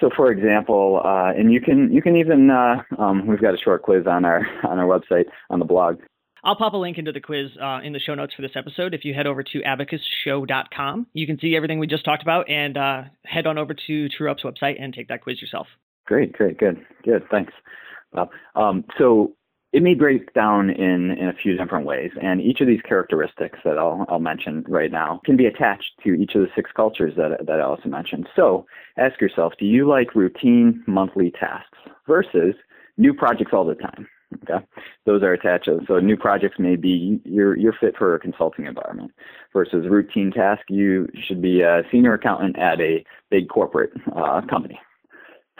So, 0.00 0.10
for 0.14 0.30
example, 0.30 1.00
uh, 1.04 1.30
and 1.38 1.52
you 1.52 1.60
can 1.60 1.92
you 1.92 2.02
can 2.02 2.16
even 2.16 2.50
uh, 2.50 2.82
um, 2.98 3.28
we've 3.28 3.40
got 3.40 3.54
a 3.54 3.58
short 3.58 3.82
quiz 3.82 4.06
on 4.08 4.24
our 4.24 4.40
on 4.68 4.78
our 4.78 4.86
website 4.86 5.26
on 5.50 5.60
the 5.60 5.64
blog. 5.64 6.00
I'll 6.42 6.56
pop 6.56 6.74
a 6.74 6.76
link 6.76 6.98
into 6.98 7.10
the 7.10 7.20
quiz 7.20 7.50
uh, 7.62 7.80
in 7.82 7.92
the 7.94 7.98
show 7.98 8.14
notes 8.14 8.34
for 8.34 8.42
this 8.42 8.50
episode. 8.54 8.92
If 8.92 9.04
you 9.04 9.14
head 9.14 9.26
over 9.26 9.42
to 9.42 9.60
abacusshow.com, 9.60 11.06
you 11.14 11.26
can 11.26 11.38
see 11.38 11.56
everything 11.56 11.78
we 11.78 11.86
just 11.86 12.04
talked 12.04 12.22
about, 12.22 12.50
and 12.50 12.76
uh, 12.76 13.02
head 13.24 13.46
on 13.46 13.56
over 13.56 13.72
to 13.72 14.08
TrueUp's 14.08 14.42
website 14.42 14.76
and 14.78 14.92
take 14.92 15.08
that 15.08 15.22
quiz 15.22 15.40
yourself. 15.40 15.68
Great, 16.06 16.34
great, 16.34 16.58
good, 16.58 16.84
good. 17.02 17.22
Thanks. 17.30 17.52
Well, 18.12 18.30
um, 18.54 18.84
so 18.98 19.32
it 19.74 19.82
may 19.82 19.94
break 19.94 20.32
down 20.34 20.70
in, 20.70 21.10
in 21.10 21.28
a 21.28 21.32
few 21.32 21.56
different 21.56 21.84
ways, 21.84 22.12
and 22.22 22.40
each 22.40 22.60
of 22.60 22.68
these 22.68 22.80
characteristics 22.82 23.58
that 23.64 23.76
I'll, 23.76 24.06
I'll 24.08 24.20
mention 24.20 24.64
right 24.68 24.90
now 24.90 25.20
can 25.24 25.36
be 25.36 25.46
attached 25.46 25.90
to 26.04 26.14
each 26.14 26.36
of 26.36 26.42
the 26.42 26.48
six 26.54 26.70
cultures 26.76 27.14
that, 27.16 27.44
that 27.44 27.60
I 27.60 27.64
also 27.64 27.88
mentioned. 27.88 28.28
So 28.36 28.66
ask 28.96 29.20
yourself, 29.20 29.54
do 29.58 29.66
you 29.66 29.88
like 29.88 30.14
routine 30.14 30.84
monthly 30.86 31.32
tasks 31.32 31.76
versus 32.06 32.54
new 32.98 33.12
projects 33.12 33.50
all 33.52 33.64
the 33.64 33.74
time? 33.74 34.06
Okay, 34.44 34.64
those 35.06 35.24
are 35.24 35.32
attached. 35.32 35.68
So 35.88 35.98
new 35.98 36.16
projects 36.16 36.58
may 36.60 36.76
be 36.76 37.20
you're 37.24 37.56
you're 37.56 37.72
fit 37.72 37.96
for 37.96 38.14
a 38.14 38.20
consulting 38.20 38.66
environment 38.66 39.12
versus 39.52 39.86
routine 39.88 40.32
task. 40.32 40.62
You 40.68 41.08
should 41.26 41.42
be 41.42 41.62
a 41.62 41.82
senior 41.90 42.14
accountant 42.14 42.58
at 42.58 42.80
a 42.80 43.04
big 43.30 43.48
corporate 43.48 43.92
uh, 44.16 44.40
company 44.48 44.78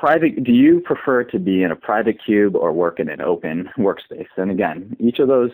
private 0.04 0.44
do 0.44 0.52
you 0.52 0.80
prefer 0.80 1.24
to 1.24 1.38
be 1.38 1.62
in 1.62 1.70
a 1.70 1.76
private 1.76 2.22
cube 2.22 2.54
or 2.56 2.74
work 2.74 3.00
in 3.00 3.08
an 3.08 3.22
open 3.22 3.70
workspace? 3.78 4.28
And 4.36 4.50
again 4.50 4.94
each 5.00 5.18
of 5.18 5.28
those 5.28 5.50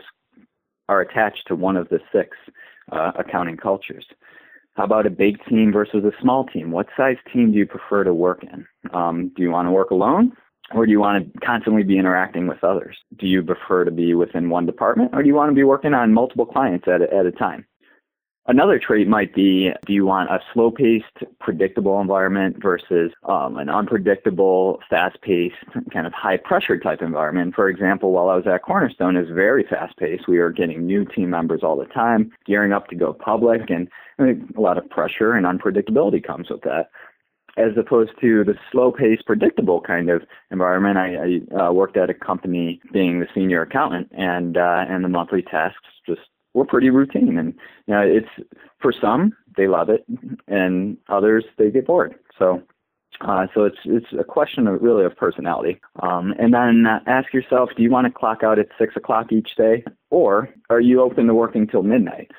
are 0.88 1.00
attached 1.00 1.47
to 1.47 1.54
one 1.54 1.76
of 1.76 1.88
the 1.88 2.00
six 2.12 2.37
uh, 2.90 3.12
accounting 3.16 3.57
cultures. 3.57 4.04
How 4.75 4.83
about 4.83 5.07
a 5.07 5.11
big 5.11 5.38
team 5.45 5.71
versus 5.73 6.04
a 6.04 6.11
small 6.21 6.47
team? 6.47 6.73
What 6.73 6.88
size 6.97 7.19
team 7.33 7.52
do 7.52 7.59
you 7.59 7.66
prefer 7.66 8.02
to 8.02 8.12
work 8.12 8.42
in? 8.42 8.66
Um, 8.92 9.30
do 9.37 9.42
you 9.42 9.52
want 9.52 9.69
to 9.69 9.73
work 9.73 9.92
alone 9.92 10.33
or 10.75 10.85
do 10.85 10.90
you 10.90 10.99
want 10.99 11.33
to 11.33 11.40
constantly 11.47 11.85
be 11.85 11.97
interacting 11.97 12.49
with 12.49 12.64
others? 12.64 12.97
Do 13.19 13.28
you 13.28 13.45
prefer 13.45 13.85
to 13.85 13.92
be 13.92 14.14
within 14.14 14.50
one 14.50 14.66
department 14.66 15.11
or 15.12 15.23
do 15.23 15.28
you 15.28 15.35
want 15.37 15.50
to 15.50 15.54
be 15.54 15.62
working 15.62 15.95
on 15.95 16.12
multiple 16.12 16.47
clients 16.47 16.88
at 16.88 17.02
a, 17.02 17.14
at 17.14 17.25
a 17.25 17.30
time 17.30 17.66
Another 18.47 18.79
trait 18.79 19.07
might 19.07 19.35
be 19.35 19.71
do 19.87 19.93
you 19.93 20.07
want 20.07 20.31
a 20.31 20.41
slow 20.53 20.71
paced, 20.71 21.05
predictable 21.41 22.01
environment 22.01 22.57
versus 22.61 23.13
um, 23.29 23.59
an 23.59 23.69
unpredictable, 23.69 24.81
fast 24.89 25.21
paced, 25.21 25.57
kind 25.93 26.07
of 26.07 26.13
high 26.15 26.39
pressure 26.39 26.79
type 26.79 27.03
environment? 27.03 27.55
For 27.55 27.69
example, 27.69 28.13
while 28.13 28.31
I 28.31 28.37
was 28.37 28.47
at 28.47 28.63
Cornerstone, 28.63 29.17
is 29.17 29.29
very 29.29 29.65
fast 29.69 29.97
paced. 29.99 30.27
We 30.27 30.39
were 30.39 30.53
getting 30.53 30.87
new 30.87 31.05
team 31.05 31.31
members 31.31 31.61
all 31.63 31.77
the 31.77 31.85
time, 31.85 32.33
gearing 32.47 32.73
up 32.73 32.89
to 32.89 32.97
go 32.97 33.13
public, 33.13 33.69
and 33.69 33.89
I 34.19 34.23
mean, 34.23 34.53
a 34.57 34.61
lot 34.61 34.79
of 34.79 34.89
pressure 34.89 35.35
and 35.35 35.47
unpredictability 35.47 36.25
comes 36.25 36.49
with 36.49 36.63
that. 36.63 36.91
As 37.57 37.77
opposed 37.77 38.13
to 38.23 38.43
the 38.45 38.55
slow 38.73 38.91
paced, 38.91 39.27
predictable 39.27 39.83
kind 39.83 40.09
of 40.09 40.23
environment, 40.51 40.97
I, 40.97 41.41
I 41.57 41.67
uh, 41.69 41.73
worked 41.73 41.97
at 41.99 42.09
a 42.09 42.15
company 42.15 42.81
being 42.93 43.21
the 43.21 43.29
senior 43.35 43.63
accountant, 43.63 44.09
and 44.13 44.57
uh, 44.57 44.87
and 44.89 45.05
the 45.05 45.09
monthly 45.09 45.43
tasks 45.43 45.79
just 46.07 46.23
were 46.54 46.64
pretty 46.64 46.90
routine. 46.90 47.38
And 47.38 47.54
you 47.87 47.95
know, 47.95 48.02
it's 48.02 48.49
for 48.80 48.92
some 48.92 49.37
they 49.57 49.66
love 49.66 49.90
it, 49.90 50.04
and 50.49 50.97
others 51.09 51.45
they 51.59 51.71
get 51.71 51.87
bored. 51.87 52.14
So. 52.38 52.62
Uh, 53.23 53.47
so 53.52 53.64
it's 53.64 53.76
it's 53.85 54.07
a 54.19 54.25
question 54.25 54.66
of 54.66 54.80
really 54.80 55.04
of 55.04 55.14
personality, 55.14 55.78
um, 56.00 56.33
and 56.38 56.54
then 56.54 56.87
uh, 56.87 57.00
ask 57.07 57.35
yourself: 57.35 57.69
Do 57.76 57.83
you 57.83 57.90
want 57.90 58.07
to 58.07 58.11
clock 58.11 58.42
out 58.42 58.59
at 58.59 58.69
six 58.78 58.97
o'clock 58.97 59.30
each 59.30 59.57
day, 59.57 59.85
or 60.09 60.49
are 60.71 60.80
you 60.80 61.02
open 61.02 61.26
to 61.26 61.35
working 61.35 61.66
till 61.66 61.83
midnight? 61.83 62.30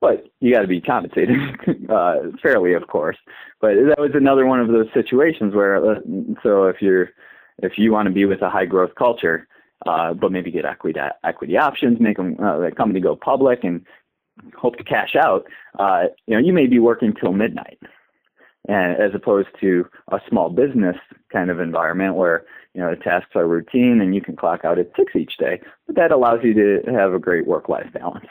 But 0.00 0.28
you 0.38 0.52
got 0.52 0.60
to 0.60 0.68
be 0.68 0.80
compensated 0.80 1.36
uh, 1.90 2.16
fairly, 2.40 2.74
of 2.74 2.86
course. 2.86 3.16
But 3.60 3.74
that 3.88 3.98
was 3.98 4.12
another 4.14 4.46
one 4.46 4.60
of 4.60 4.68
those 4.68 4.86
situations 4.94 5.52
where, 5.52 5.84
uh, 5.84 6.00
so 6.44 6.66
if 6.66 6.80
you're 6.80 7.10
if 7.58 7.72
you 7.76 7.90
want 7.90 8.06
to 8.06 8.12
be 8.12 8.24
with 8.24 8.40
a 8.42 8.50
high 8.50 8.66
growth 8.66 8.94
culture, 8.96 9.48
uh, 9.86 10.14
but 10.14 10.32
maybe 10.32 10.50
get 10.50 10.64
equity 10.64 11.00
equity 11.24 11.56
options, 11.56 12.00
make 12.00 12.16
them 12.16 12.36
uh, 12.42 12.58
the 12.58 12.70
company 12.70 13.00
go 13.00 13.16
public, 13.16 13.64
and 13.64 13.84
hope 14.56 14.76
to 14.76 14.84
cash 14.84 15.14
out. 15.16 15.46
Uh, 15.78 16.04
you 16.26 16.34
know, 16.34 16.40
you 16.40 16.52
may 16.52 16.66
be 16.66 16.78
working 16.78 17.14
till 17.14 17.32
midnight, 17.32 17.78
and 18.68 19.00
as 19.00 19.12
opposed 19.14 19.48
to 19.60 19.86
a 20.12 20.20
small 20.28 20.50
business 20.50 20.96
kind 21.32 21.50
of 21.50 21.60
environment 21.60 22.14
where 22.14 22.44
you 22.74 22.80
know 22.80 22.90
the 22.90 23.02
tasks 23.02 23.30
are 23.34 23.46
routine 23.46 24.00
and 24.00 24.14
you 24.14 24.20
can 24.20 24.36
clock 24.36 24.64
out 24.64 24.78
at 24.78 24.90
six 24.96 25.14
each 25.16 25.36
day. 25.38 25.60
But 25.86 25.96
that 25.96 26.12
allows 26.12 26.40
you 26.42 26.54
to 26.54 26.92
have 26.92 27.12
a 27.12 27.18
great 27.18 27.46
work-life 27.46 27.92
balance. 27.92 28.26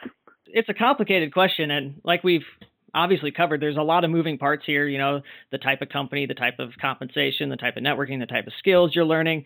It's 0.46 0.70
a 0.70 0.74
complicated 0.74 1.34
question, 1.34 1.72
and 1.72 2.01
like 2.03 2.24
we've 2.24 2.46
obviously 2.94 3.32
covered 3.32 3.62
there's 3.62 3.77
a 3.77 3.84
lot 3.84 4.03
of 4.03 4.10
moving 4.10 4.38
parts 4.38 4.65
here 4.65 4.88
you 4.88 4.98
know 4.98 5.22
the 5.51 5.58
type 5.60 5.82
of 5.82 5.89
company 5.89 6.25
the 6.25 6.34
type 6.34 6.58
of 6.58 6.72
compensation 6.82 7.50
the 7.50 7.56
type 7.56 7.77
of 7.77 7.84
networking 7.84 8.20
the 8.20 8.25
type 8.25 8.48
of 8.48 8.53
skills 8.58 8.96
you're 8.96 9.06
learning 9.06 9.46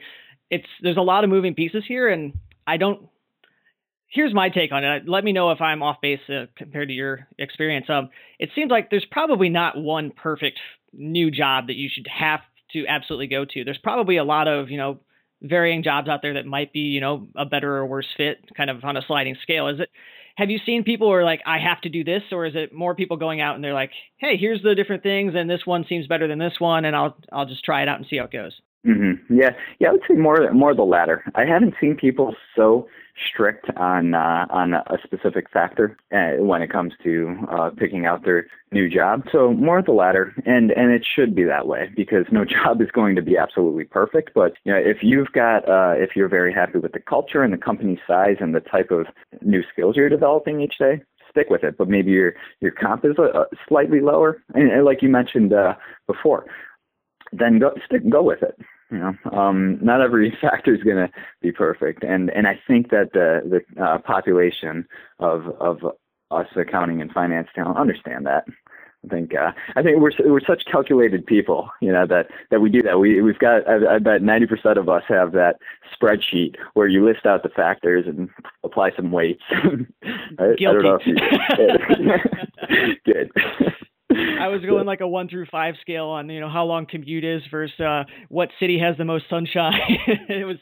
it's 0.53 0.67
there's 0.81 0.97
a 0.97 1.01
lot 1.01 1.23
of 1.23 1.29
moving 1.29 1.55
pieces 1.55 1.83
here, 1.87 2.07
and 2.07 2.33
I 2.67 2.77
don't. 2.77 3.07
Here's 4.07 4.33
my 4.33 4.49
take 4.49 4.71
on 4.71 4.83
it. 4.83 5.09
Let 5.09 5.23
me 5.23 5.33
know 5.33 5.49
if 5.49 5.59
I'm 5.59 5.81
off 5.81 5.97
base 5.99 6.19
uh, 6.29 6.45
compared 6.55 6.89
to 6.89 6.93
your 6.93 7.27
experience. 7.39 7.87
Um, 7.89 8.09
it 8.37 8.51
seems 8.53 8.69
like 8.69 8.91
there's 8.91 9.05
probably 9.09 9.49
not 9.49 9.75
one 9.75 10.11
perfect 10.11 10.59
new 10.93 11.31
job 11.31 11.67
that 11.67 11.75
you 11.75 11.89
should 11.91 12.05
have 12.07 12.41
to 12.73 12.85
absolutely 12.87 13.25
go 13.27 13.45
to. 13.45 13.63
There's 13.63 13.79
probably 13.79 14.17
a 14.17 14.23
lot 14.23 14.47
of 14.47 14.69
you 14.69 14.77
know 14.77 14.99
varying 15.41 15.83
jobs 15.83 16.07
out 16.07 16.21
there 16.21 16.35
that 16.35 16.45
might 16.45 16.71
be 16.71 16.81
you 16.81 17.01
know 17.01 17.27
a 17.35 17.45
better 17.45 17.75
or 17.75 17.87
worse 17.87 18.07
fit, 18.15 18.37
kind 18.55 18.69
of 18.69 18.83
on 18.83 18.95
a 18.95 19.01
sliding 19.01 19.35
scale. 19.41 19.67
Is 19.67 19.79
it? 19.79 19.89
Have 20.35 20.49
you 20.49 20.59
seen 20.65 20.83
people 20.83 21.07
who 21.07 21.13
are 21.13 21.23
like, 21.23 21.41
I 21.45 21.59
have 21.59 21.81
to 21.81 21.89
do 21.89 22.03
this, 22.03 22.23
or 22.31 22.47
is 22.47 22.55
it 22.55 22.73
more 22.73 22.95
people 22.95 23.17
going 23.17 23.39
out 23.39 23.53
and 23.53 23.63
they're 23.63 23.73
like, 23.73 23.91
Hey, 24.17 24.35
here's 24.37 24.63
the 24.63 24.73
different 24.73 25.03
things, 25.03 25.33
and 25.35 25.49
this 25.49 25.65
one 25.65 25.85
seems 25.89 26.07
better 26.07 26.27
than 26.27 26.39
this 26.39 26.59
one, 26.59 26.85
and 26.85 26.95
I'll 26.95 27.17
I'll 27.31 27.47
just 27.47 27.65
try 27.65 27.81
it 27.81 27.87
out 27.87 27.97
and 27.97 28.07
see 28.07 28.17
how 28.17 28.25
it 28.25 28.31
goes. 28.31 28.53
Mm-hmm. 28.85 29.33
Yeah, 29.39 29.51
yeah, 29.79 29.89
I 29.89 29.91
would 29.93 30.01
say 30.07 30.15
more 30.15 30.51
more 30.51 30.75
the 30.75 30.83
latter. 30.83 31.23
I 31.35 31.45
haven't 31.45 31.75
seen 31.79 31.95
people 31.95 32.35
so 32.53 32.87
strict 33.29 33.69
on 33.77 34.13
uh, 34.13 34.45
on 34.49 34.73
a 34.73 34.97
specific 35.03 35.49
factor 35.49 35.97
uh, 36.11 36.43
when 36.43 36.61
it 36.61 36.69
comes 36.69 36.93
to 37.03 37.37
uh, 37.49 37.69
picking 37.77 38.05
out 38.05 38.25
their 38.25 38.47
new 38.71 38.89
job. 38.89 39.23
So 39.31 39.53
more 39.53 39.81
the 39.81 39.93
latter, 39.93 40.33
and 40.45 40.71
and 40.71 40.91
it 40.91 41.05
should 41.05 41.33
be 41.33 41.43
that 41.43 41.67
way 41.67 41.91
because 41.95 42.25
no 42.31 42.43
job 42.45 42.81
is 42.81 42.91
going 42.91 43.15
to 43.15 43.21
be 43.21 43.37
absolutely 43.37 43.85
perfect. 43.85 44.31
But 44.33 44.53
you 44.65 44.73
know, 44.73 44.79
if 44.79 44.97
you've 45.01 45.31
got 45.31 45.67
uh, 45.69 45.93
if 45.95 46.15
you're 46.15 46.27
very 46.27 46.53
happy 46.53 46.79
with 46.79 46.91
the 46.91 46.99
culture 46.99 47.41
and 47.41 47.53
the 47.53 47.57
company 47.57 47.99
size 48.05 48.37
and 48.41 48.53
the 48.53 48.59
type 48.59 48.91
of 48.91 49.07
new 49.41 49.63
skills 49.71 49.95
you're 49.95 50.09
developing 50.09 50.59
each 50.59 50.77
day, 50.77 51.01
stick 51.29 51.49
with 51.49 51.63
it. 51.63 51.77
But 51.77 51.87
maybe 51.89 52.11
your 52.11 52.33
your 52.59 52.71
comp 52.71 53.05
is 53.05 53.17
uh, 53.17 53.45
slightly 53.67 54.01
lower, 54.01 54.41
and, 54.53 54.71
and 54.71 54.83
like 54.83 55.01
you 55.01 55.09
mentioned 55.09 55.53
uh, 55.53 55.75
before, 56.07 56.45
then 57.31 57.59
go 57.59 57.73
stick 57.85 58.07
go 58.09 58.21
with 58.21 58.43
it. 58.43 58.59
You 58.93 58.99
know, 58.99 59.31
um, 59.31 59.79
not 59.81 60.01
every 60.01 60.37
factor 60.41 60.73
is 60.73 60.83
going 60.83 60.97
to 60.97 61.09
be 61.41 61.51
perfect, 61.51 62.03
and 62.03 62.29
and 62.29 62.47
I 62.47 62.59
think 62.67 62.91
that 62.91 63.11
the 63.13 63.41
the 63.75 63.83
uh, 63.83 63.97
population 63.97 64.87
of 65.19 65.47
of 65.59 65.79
us 66.29 66.47
accounting 66.55 67.01
and 67.01 67.11
finance 67.11 67.47
talent 67.55 67.77
understand 67.77 68.27
that. 68.27 68.45
I 69.03 69.09
think 69.09 69.33
uh, 69.35 69.51
I 69.75 69.81
think 69.81 69.99
we're 69.99 70.11
we're 70.19 70.45
such 70.45 70.63
calculated 70.71 71.25
people, 71.25 71.69
you 71.81 71.91
know, 71.91 72.05
that 72.05 72.27
that 72.51 72.61
we 72.61 72.69
do 72.69 72.83
that. 72.83 72.99
We 72.99 73.19
we've 73.21 73.39
got 73.39 73.67
I, 73.67 73.95
I 73.95 73.99
bet 73.99 74.21
ninety 74.21 74.45
percent 74.45 74.77
of 74.77 74.87
us 74.87 75.03
have 75.07 75.31
that 75.31 75.57
spreadsheet 75.99 76.55
where 76.75 76.87
you 76.87 77.03
list 77.03 77.25
out 77.25 77.41
the 77.41 77.49
factors 77.49 78.05
and 78.07 78.29
apply 78.63 78.91
some 78.95 79.11
weights. 79.11 79.41
I, 79.51 80.53
Guilty. 80.55 80.65
I 80.65 80.73
don't 80.73 80.83
know 80.83 80.99
if 81.01 81.07
you 81.07 82.95
good. 83.13 83.31
I 84.39 84.47
was 84.47 84.61
going 84.61 84.85
like 84.85 85.01
a 85.01 85.07
one 85.07 85.29
through 85.29 85.47
five 85.47 85.75
scale 85.81 86.07
on 86.07 86.29
you 86.29 86.39
know 86.39 86.49
how 86.49 86.65
long 86.65 86.85
commute 86.85 87.23
is 87.23 87.41
versus 87.51 87.79
uh, 87.79 88.03
what 88.29 88.49
city 88.59 88.79
has 88.79 88.97
the 88.97 89.05
most 89.05 89.25
sunshine. 89.29 89.79
it 90.29 90.45
was 90.45 90.57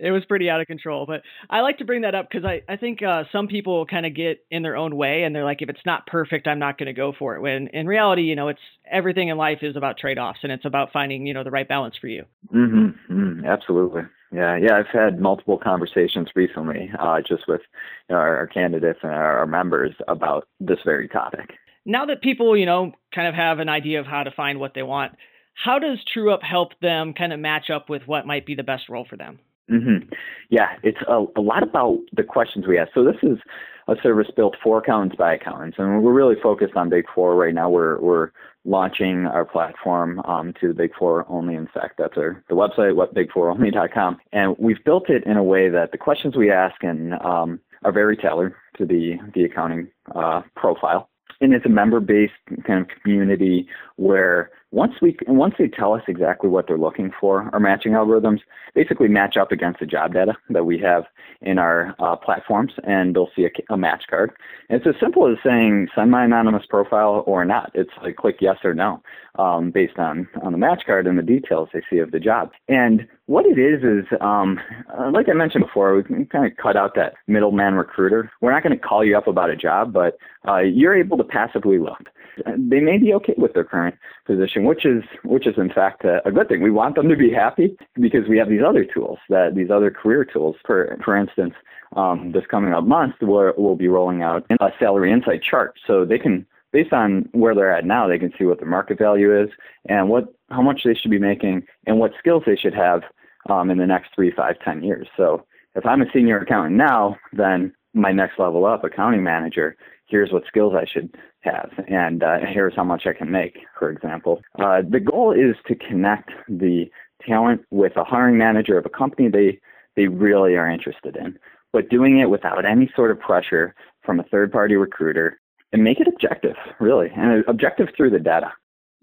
it 0.00 0.10
was 0.10 0.24
pretty 0.24 0.48
out 0.48 0.60
of 0.60 0.66
control. 0.66 1.06
But 1.06 1.22
I 1.48 1.60
like 1.60 1.78
to 1.78 1.84
bring 1.84 2.02
that 2.02 2.14
up 2.14 2.28
because 2.30 2.44
I 2.44 2.62
I 2.68 2.76
think 2.76 3.02
uh, 3.02 3.24
some 3.30 3.46
people 3.46 3.86
kind 3.86 4.06
of 4.06 4.14
get 4.14 4.44
in 4.50 4.62
their 4.62 4.76
own 4.76 4.96
way 4.96 5.22
and 5.22 5.34
they're 5.34 5.44
like, 5.44 5.62
if 5.62 5.68
it's 5.68 5.84
not 5.86 6.06
perfect, 6.06 6.48
I'm 6.48 6.58
not 6.58 6.78
going 6.78 6.86
to 6.86 6.92
go 6.92 7.12
for 7.16 7.36
it. 7.36 7.40
When 7.40 7.68
in 7.68 7.86
reality, 7.86 8.22
you 8.22 8.36
know, 8.36 8.48
it's 8.48 8.60
everything 8.90 9.28
in 9.28 9.36
life 9.36 9.58
is 9.62 9.76
about 9.76 9.98
trade 9.98 10.18
offs 10.18 10.40
and 10.42 10.50
it's 10.50 10.64
about 10.64 10.92
finding 10.92 11.26
you 11.26 11.34
know 11.34 11.44
the 11.44 11.50
right 11.50 11.68
balance 11.68 11.96
for 12.00 12.08
you. 12.08 12.24
Mm-hmm. 12.52 13.12
mm-hmm. 13.12 13.44
Absolutely. 13.44 14.02
Yeah, 14.32 14.56
yeah, 14.56 14.76
I've 14.76 14.86
had 14.86 15.20
multiple 15.20 15.58
conversations 15.58 16.28
recently, 16.36 16.92
uh, 17.00 17.20
just 17.20 17.48
with 17.48 17.62
you 18.08 18.14
know, 18.14 18.20
our, 18.20 18.36
our, 18.36 18.46
candidates 18.46 19.00
and 19.02 19.10
our, 19.10 19.38
our 19.38 19.46
members 19.46 19.92
about 20.06 20.46
this 20.60 20.78
very 20.84 21.08
topic 21.08 21.50
now 21.84 22.06
that 22.06 22.22
people, 22.22 22.56
you 22.56 22.66
know, 22.66 22.92
kind 23.14 23.28
of 23.28 23.34
have 23.34 23.58
an 23.58 23.68
idea 23.68 24.00
of 24.00 24.06
how 24.06 24.22
to 24.22 24.30
find 24.30 24.60
what 24.60 24.74
they 24.74 24.82
want, 24.82 25.12
how 25.54 25.78
does 25.78 25.98
TrueUp 26.14 26.42
help 26.42 26.78
them 26.80 27.12
kind 27.14 27.32
of 27.32 27.40
match 27.40 27.70
up 27.70 27.88
with 27.88 28.02
what 28.06 28.26
might 28.26 28.46
be 28.46 28.54
the 28.54 28.62
best 28.62 28.88
role 28.88 29.06
for 29.08 29.16
them? 29.16 29.38
Mm-hmm. 29.70 30.12
Yeah, 30.48 30.68
it's 30.82 30.98
a, 31.06 31.24
a, 31.36 31.40
lot 31.40 31.62
about 31.62 31.98
the 32.16 32.24
questions 32.24 32.66
we 32.66 32.76
ask. 32.76 32.90
So 32.92 33.04
this 33.04 33.16
is 33.22 33.38
a 33.86 33.94
service 34.02 34.26
built 34.34 34.56
for 34.62 34.78
accountants 34.78 35.16
by 35.16 35.34
accountants, 35.34 35.76
and 35.78 36.02
we're 36.02 36.12
really 36.12 36.34
focused 36.42 36.74
on 36.74 36.88
Big 36.88 37.04
Four 37.14 37.36
right 37.36 37.54
now. 37.54 37.70
We're 37.70 38.00
we're 38.00 38.30
launching 38.64 39.26
our 39.26 39.44
platform 39.44 40.20
um, 40.20 40.54
to 40.60 40.68
the 40.68 40.74
Big 40.74 40.90
Four 40.98 41.24
only. 41.28 41.54
In 41.54 41.68
fact, 41.68 41.98
that's 41.98 42.16
our 42.16 42.42
the 42.48 42.56
website, 42.56 42.94
whatbig4only.com, 42.94 44.18
and 44.32 44.56
we've 44.58 44.82
built 44.84 45.08
it 45.08 45.24
in 45.24 45.36
a 45.36 45.44
way 45.44 45.68
that 45.68 45.92
the 45.92 45.98
questions 45.98 46.36
we 46.36 46.50
ask 46.50 46.82
and 46.82 47.14
um, 47.20 47.60
are 47.84 47.92
very 47.92 48.16
tailored 48.16 48.54
to 48.76 48.84
the 48.84 49.18
the 49.34 49.44
accounting 49.44 49.86
uh, 50.16 50.42
profile 50.56 51.09
and 51.40 51.54
it's 51.54 51.66
a 51.66 51.70
member-based 51.70 52.32
kind 52.66 52.82
of 52.82 52.88
community 53.02 53.66
where 53.96 54.50
once 54.72 54.94
we 55.02 55.16
once 55.26 55.54
they 55.58 55.66
tell 55.66 55.94
us 55.94 56.02
exactly 56.06 56.48
what 56.48 56.66
they're 56.66 56.78
looking 56.78 57.10
for, 57.20 57.50
our 57.52 57.58
matching 57.58 57.92
algorithms 57.92 58.40
basically 58.74 59.08
match 59.08 59.36
up 59.36 59.50
against 59.50 59.80
the 59.80 59.86
job 59.86 60.12
data 60.12 60.36
that 60.48 60.64
we 60.64 60.78
have 60.78 61.04
in 61.40 61.58
our 61.58 61.94
uh, 61.98 62.14
platforms, 62.14 62.72
and 62.84 63.16
they'll 63.16 63.30
see 63.34 63.44
a, 63.44 63.72
a, 63.72 63.76
match 63.76 64.04
card. 64.08 64.30
And 64.68 64.80
it's 64.80 64.86
as 64.86 65.00
simple 65.00 65.26
as 65.26 65.38
saying 65.42 65.88
send 65.94 66.10
my 66.10 66.24
anonymous 66.24 66.66
profile 66.68 67.24
or 67.26 67.44
not. 67.44 67.72
It's 67.74 67.90
like 68.02 68.16
click 68.16 68.36
yes 68.40 68.58
or 68.62 68.72
no 68.72 69.02
um, 69.38 69.72
based 69.72 69.98
on 69.98 70.28
on 70.42 70.52
the 70.52 70.58
match 70.58 70.82
card 70.86 71.08
and 71.08 71.18
the 71.18 71.22
details 71.22 71.68
they 71.72 71.82
see 71.90 71.98
of 71.98 72.12
the 72.12 72.20
job. 72.20 72.52
And 72.68 73.08
what 73.26 73.46
it 73.46 73.58
is 73.58 73.82
is, 73.82 74.06
um, 74.20 74.60
uh, 74.96 75.10
like 75.10 75.28
I 75.28 75.32
mentioned 75.32 75.64
before, 75.64 75.96
we 75.96 76.24
kind 76.26 76.46
of 76.46 76.56
cut 76.56 76.76
out 76.76 76.94
that 76.94 77.14
middleman 77.26 77.74
recruiter. 77.74 78.30
We're 78.40 78.52
not 78.52 78.62
going 78.62 78.78
to 78.78 78.82
call 78.84 79.04
you 79.04 79.18
up 79.18 79.26
about 79.26 79.50
a 79.50 79.56
job, 79.56 79.92
but 79.92 80.16
uh, 80.46 80.58
you're 80.58 80.96
able 80.96 81.16
to 81.16 81.24
passively 81.24 81.78
look 81.78 82.08
they 82.46 82.80
may 82.80 82.98
be 82.98 83.12
okay 83.14 83.34
with 83.36 83.54
their 83.54 83.64
current 83.64 83.96
position, 84.26 84.64
which 84.64 84.84
is 84.84 85.02
which 85.24 85.46
is 85.46 85.54
in 85.56 85.70
fact 85.70 86.04
a, 86.04 86.26
a, 86.26 86.32
good 86.32 86.48
thing. 86.48 86.62
We 86.62 86.70
want 86.70 86.94
them 86.94 87.08
to 87.08 87.16
be 87.16 87.32
happy 87.32 87.76
because 87.94 88.28
we 88.28 88.38
have 88.38 88.48
these 88.48 88.62
other 88.66 88.84
tools 88.84 89.18
that 89.28 89.54
these 89.54 89.70
other 89.70 89.90
career 89.90 90.24
tools. 90.24 90.56
For 90.66 90.98
for 91.04 91.16
instance, 91.16 91.54
um, 91.96 92.32
this 92.32 92.44
coming 92.50 92.72
up 92.72 92.84
month, 92.84 93.14
we'll, 93.20 93.52
we'll 93.56 93.76
be 93.76 93.88
rolling 93.88 94.22
out 94.22 94.44
a 94.50 94.70
salary 94.78 95.12
insight 95.12 95.42
chart, 95.42 95.74
so 95.86 96.04
they 96.04 96.18
can 96.18 96.46
based 96.72 96.92
on 96.92 97.28
where 97.32 97.54
they're 97.54 97.74
at 97.74 97.84
now, 97.84 98.06
they 98.06 98.18
can 98.18 98.32
see 98.38 98.44
what 98.44 98.58
their 98.58 98.68
market 98.68 98.98
value 98.98 99.38
is 99.42 99.50
and 99.88 100.08
what 100.08 100.32
how 100.50 100.62
much 100.62 100.82
they 100.84 100.94
should 100.94 101.10
be 101.10 101.18
making 101.18 101.66
and 101.86 101.98
what 101.98 102.12
skills 102.18 102.42
they 102.46 102.56
should 102.56 102.74
have 102.74 103.02
um, 103.48 103.70
in 103.70 103.78
the 103.78 103.86
next 103.86 104.14
three, 104.14 104.30
five, 104.30 104.56
ten 104.64 104.82
years. 104.82 105.08
So 105.16 105.44
if 105.74 105.86
I'm 105.86 106.02
a 106.02 106.10
senior 106.12 106.38
accountant 106.38 106.76
now, 106.76 107.16
then 107.32 107.72
my 107.94 108.12
next 108.12 108.38
level 108.38 108.64
up, 108.64 108.84
accounting 108.84 109.22
manager, 109.22 109.76
here's 110.06 110.32
what 110.32 110.46
skills 110.46 110.74
I 110.76 110.84
should 110.84 111.14
have, 111.40 111.70
and 111.88 112.22
uh, 112.22 112.38
here's 112.52 112.74
how 112.76 112.84
much 112.84 113.06
I 113.06 113.12
can 113.12 113.30
make, 113.30 113.58
for 113.78 113.90
example. 113.90 114.42
Uh, 114.58 114.82
the 114.88 115.00
goal 115.00 115.32
is 115.32 115.56
to 115.68 115.74
connect 115.74 116.30
the 116.48 116.90
talent 117.26 117.62
with 117.70 117.96
a 117.96 118.04
hiring 118.04 118.38
manager 118.38 118.78
of 118.78 118.86
a 118.86 118.90
company 118.90 119.28
they, 119.28 119.60
they 119.96 120.08
really 120.08 120.56
are 120.56 120.70
interested 120.70 121.16
in, 121.16 121.38
but 121.72 121.88
doing 121.88 122.18
it 122.18 122.30
without 122.30 122.64
any 122.64 122.90
sort 122.94 123.10
of 123.10 123.20
pressure 123.20 123.74
from 124.04 124.20
a 124.20 124.24
third 124.24 124.52
party 124.52 124.76
recruiter 124.76 125.40
and 125.72 125.84
make 125.84 126.00
it 126.00 126.08
objective, 126.08 126.56
really, 126.78 127.10
and 127.16 127.44
objective 127.46 127.88
through 127.96 128.10
the 128.10 128.18
data. 128.18 128.52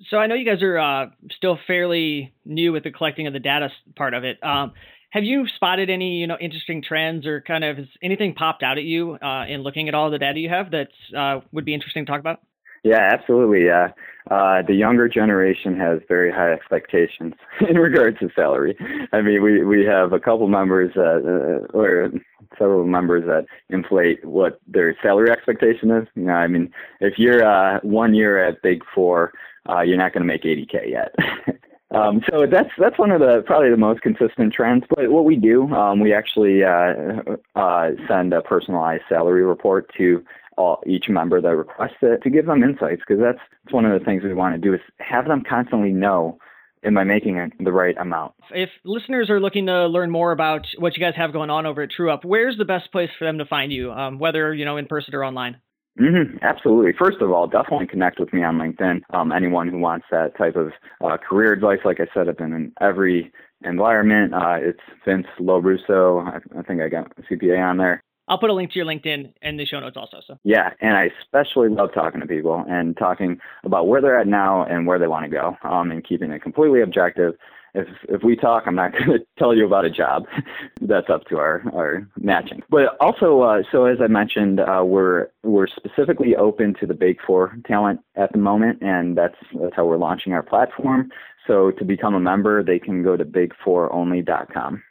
So 0.09 0.17
I 0.17 0.27
know 0.27 0.35
you 0.35 0.45
guys 0.45 0.61
are 0.61 0.77
uh, 0.77 1.05
still 1.31 1.57
fairly 1.65 2.33
new 2.45 2.71
with 2.71 2.83
the 2.83 2.91
collecting 2.91 3.25
of 3.25 3.33
the 3.33 3.39
data 3.39 3.71
part 3.95 4.13
of 4.13 4.23
it. 4.23 4.43
Um, 4.43 4.73
have 5.17 5.23
you 5.23 5.47
spotted 5.55 5.89
any, 5.89 6.17
you 6.17 6.27
know, 6.27 6.37
interesting 6.39 6.83
trends 6.83 7.25
or 7.25 7.41
kind 7.41 7.63
of 7.63 7.79
anything 8.03 8.35
popped 8.35 8.61
out 8.61 8.77
at 8.77 8.83
you 8.83 9.13
uh, 9.15 9.45
in 9.47 9.63
looking 9.63 9.87
at 9.87 9.95
all 9.95 10.11
the 10.11 10.19
data 10.19 10.39
you 10.39 10.47
have 10.47 10.69
that 10.69 10.89
uh, 11.17 11.39
would 11.51 11.65
be 11.65 11.73
interesting 11.73 12.05
to 12.05 12.11
talk 12.11 12.19
about? 12.19 12.39
Yeah, 12.83 13.09
absolutely. 13.11 13.65
Yeah, 13.65 13.87
uh, 14.29 14.61
the 14.61 14.75
younger 14.75 15.09
generation 15.09 15.75
has 15.79 16.01
very 16.07 16.31
high 16.31 16.53
expectations 16.53 17.33
in 17.67 17.77
regards 17.77 18.19
to 18.19 18.29
salary. 18.35 18.77
I 19.11 19.21
mean, 19.21 19.41
we 19.41 19.65
we 19.65 19.83
have 19.85 20.13
a 20.13 20.19
couple 20.19 20.47
members 20.47 20.93
that, 20.93 21.23
uh, 21.25 21.75
or 21.75 22.11
several 22.59 22.85
members 22.85 23.25
that 23.25 23.47
inflate 23.69 24.23
what 24.23 24.61
their 24.67 24.95
salary 25.01 25.31
expectation 25.31 25.89
is. 25.89 26.07
You 26.13 26.25
know, 26.25 26.33
I 26.33 26.45
mean, 26.45 26.71
if 27.01 27.15
you're 27.17 27.43
uh, 27.43 27.79
one 27.81 28.13
year 28.13 28.47
at 28.47 28.61
Big 28.61 28.83
Four, 28.93 29.33
uh, 29.67 29.81
you're 29.81 29.97
not 29.97 30.13
going 30.13 30.21
to 30.21 30.27
make 30.27 30.43
80k 30.43 30.91
yet. 30.91 31.15
Um, 31.91 32.21
so 32.29 32.45
that's 32.45 32.69
that's 32.77 32.99
one 32.99 33.11
of 33.11 33.21
the 33.21 33.43
probably 33.45 33.69
the 33.69 33.77
most 33.77 34.01
consistent 34.01 34.53
trends. 34.53 34.83
But 34.89 35.09
what 35.09 35.23
we 35.23 35.37
do, 35.37 35.71
um, 35.73 36.01
we 36.01 36.13
actually 36.13 36.63
uh, 36.63 37.35
uh, 37.55 37.91
send 38.07 38.33
a 38.33 38.41
personalized 38.41 39.03
salary 39.07 39.43
report 39.43 39.89
to 39.97 40.23
all, 40.57 40.83
each 40.85 41.07
member 41.07 41.39
that 41.39 41.55
requests 41.55 41.97
it 42.01 42.23
to 42.23 42.29
give 42.29 42.45
them 42.47 42.63
insights 42.63 43.01
because 43.07 43.21
that's, 43.21 43.39
that's 43.63 43.73
one 43.73 43.85
of 43.85 43.97
the 43.97 44.03
things 44.03 44.23
we 44.23 44.33
want 44.33 44.55
to 44.55 44.59
do 44.59 44.73
is 44.73 44.81
have 44.99 45.27
them 45.27 45.43
constantly 45.47 45.91
know 45.91 46.37
am 46.83 46.97
I 46.97 47.03
making 47.03 47.51
the 47.59 47.71
right 47.71 47.97
amount? 47.97 48.33
If 48.51 48.69
listeners 48.83 49.29
are 49.29 49.39
looking 49.39 49.65
to 49.67 49.87
learn 49.87 50.11
more 50.11 50.31
about 50.31 50.67
what 50.77 50.95
you 50.95 51.03
guys 51.03 51.15
have 51.15 51.33
going 51.33 51.49
on 51.49 51.65
over 51.65 51.81
at 51.81 51.89
TrueUp, 51.97 52.23
where's 52.23 52.57
the 52.57 52.65
best 52.65 52.91
place 52.91 53.09
for 53.17 53.25
them 53.25 53.39
to 53.39 53.45
find 53.45 53.71
you, 53.71 53.91
um, 53.91 54.19
whether 54.19 54.53
you 54.53 54.65
know 54.65 54.77
in 54.77 54.87
person 54.87 55.13
or 55.15 55.23
online? 55.23 55.57
Mm-hmm, 55.99 56.37
absolutely. 56.43 56.93
First 56.97 57.21
of 57.21 57.31
all, 57.31 57.47
definitely 57.47 57.87
connect 57.87 58.19
with 58.19 58.31
me 58.31 58.43
on 58.43 58.57
LinkedIn. 58.57 59.01
Um, 59.13 59.31
anyone 59.31 59.67
who 59.67 59.79
wants 59.79 60.05
that 60.11 60.37
type 60.37 60.55
of 60.55 60.71
uh, 61.03 61.17
career 61.17 61.53
advice, 61.53 61.79
like 61.85 61.99
I 61.99 62.07
said, 62.13 62.29
I've 62.29 62.37
been 62.37 62.53
in 62.53 62.71
every 62.79 63.31
environment. 63.63 64.33
Uh, 64.33 64.57
it's 64.59 64.79
Vince 65.05 65.27
Lorusso. 65.39 66.25
I, 66.25 66.59
I 66.59 66.61
think 66.63 66.81
I 66.81 66.89
got 66.89 67.15
CPA 67.29 67.59
on 67.59 67.77
there. 67.77 68.03
I'll 68.27 68.37
put 68.37 68.49
a 68.49 68.53
link 68.53 68.71
to 68.71 68.79
your 68.79 68.85
LinkedIn 68.85 69.33
in 69.41 69.57
the 69.57 69.65
show 69.65 69.79
notes 69.79 69.95
also. 69.95 70.17
So 70.25 70.37
yeah, 70.43 70.71
and 70.81 70.97
I 70.97 71.09
especially 71.23 71.69
love 71.69 71.93
talking 71.93 72.19
to 72.19 72.27
people 72.27 72.65
and 72.67 72.95
talking 72.97 73.39
about 73.63 73.87
where 73.87 74.01
they're 74.01 74.19
at 74.19 74.27
now 74.27 74.65
and 74.65 74.85
where 74.85 74.99
they 74.99 75.07
want 75.07 75.25
to 75.25 75.31
go, 75.31 75.55
um, 75.63 75.91
and 75.91 76.05
keeping 76.05 76.31
it 76.31 76.41
completely 76.41 76.81
objective 76.81 77.35
if 77.77 77.87
if 78.09 78.23
we 78.23 78.35
talk, 78.35 78.63
I'm 78.65 78.75
not 78.75 78.91
going 78.97 79.19
to 79.19 79.25
tell 79.37 79.55
you 79.55 79.65
about 79.65 79.85
a 79.85 79.89
job. 79.89 80.25
That's 80.81 81.09
up 81.09 81.25
to 81.25 81.37
our 81.37 81.63
our 81.73 82.07
matching. 82.19 82.63
But 82.69 82.97
also, 82.99 83.41
uh, 83.41 83.63
so 83.71 83.85
as 83.85 83.97
I 84.01 84.07
mentioned, 84.07 84.59
uh, 84.59 84.83
we're 84.85 85.27
we're 85.43 85.67
specifically 85.67 86.35
open 86.35 86.75
to 86.79 86.85
the 86.85 86.93
Big 86.93 87.17
Four 87.25 87.57
talent 87.65 88.01
at 88.15 88.31
the 88.31 88.39
moment, 88.39 88.81
and 88.81 89.17
that's 89.17 89.37
that's 89.59 89.75
how 89.75 89.85
we're 89.85 89.97
launching 89.97 90.33
our 90.33 90.43
platform. 90.43 91.09
So 91.45 91.71
to 91.71 91.85
become 91.85 92.13
a 92.13 92.19
member, 92.19 92.61
they 92.61 92.77
can 92.77 93.03
go 93.03 93.15
to 93.15 93.23
big4only.com. 93.23 94.83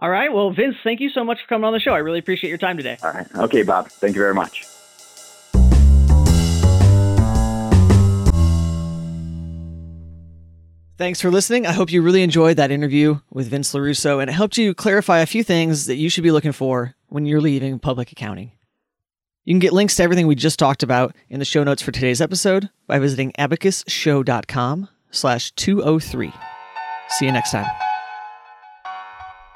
All 0.00 0.10
right. 0.10 0.32
Well, 0.32 0.52
Vince, 0.52 0.76
thank 0.84 1.00
you 1.00 1.08
so 1.08 1.24
much 1.24 1.38
for 1.40 1.48
coming 1.48 1.64
on 1.64 1.72
the 1.72 1.80
show. 1.80 1.92
I 1.92 1.98
really 1.98 2.18
appreciate 2.18 2.50
your 2.50 2.58
time 2.58 2.76
today. 2.76 2.98
All 3.02 3.10
right. 3.10 3.26
Okay, 3.34 3.62
Bob. 3.62 3.90
Thank 4.00 4.14
you 4.14 4.20
very 4.20 4.34
much. 4.34 4.67
Thanks 10.98 11.20
for 11.20 11.30
listening. 11.30 11.64
I 11.64 11.70
hope 11.70 11.92
you 11.92 12.02
really 12.02 12.24
enjoyed 12.24 12.56
that 12.56 12.72
interview 12.72 13.20
with 13.30 13.46
Vince 13.46 13.72
LaRusso 13.72 14.20
and 14.20 14.28
it 14.28 14.32
helped 14.32 14.58
you 14.58 14.74
clarify 14.74 15.20
a 15.20 15.26
few 15.26 15.44
things 15.44 15.86
that 15.86 15.94
you 15.94 16.10
should 16.10 16.24
be 16.24 16.32
looking 16.32 16.50
for 16.50 16.96
when 17.06 17.24
you're 17.24 17.40
leaving 17.40 17.78
public 17.78 18.10
accounting. 18.10 18.50
You 19.44 19.54
can 19.54 19.60
get 19.60 19.72
links 19.72 19.94
to 19.96 20.02
everything 20.02 20.26
we 20.26 20.34
just 20.34 20.58
talked 20.58 20.82
about 20.82 21.14
in 21.30 21.38
the 21.38 21.44
show 21.44 21.62
notes 21.62 21.82
for 21.82 21.92
today's 21.92 22.20
episode 22.20 22.68
by 22.88 22.98
visiting 22.98 23.30
abacusshow.com 23.38 24.88
slash 25.12 25.52
203. 25.52 26.32
See 27.10 27.26
you 27.26 27.32
next 27.32 27.52
time. 27.52 27.66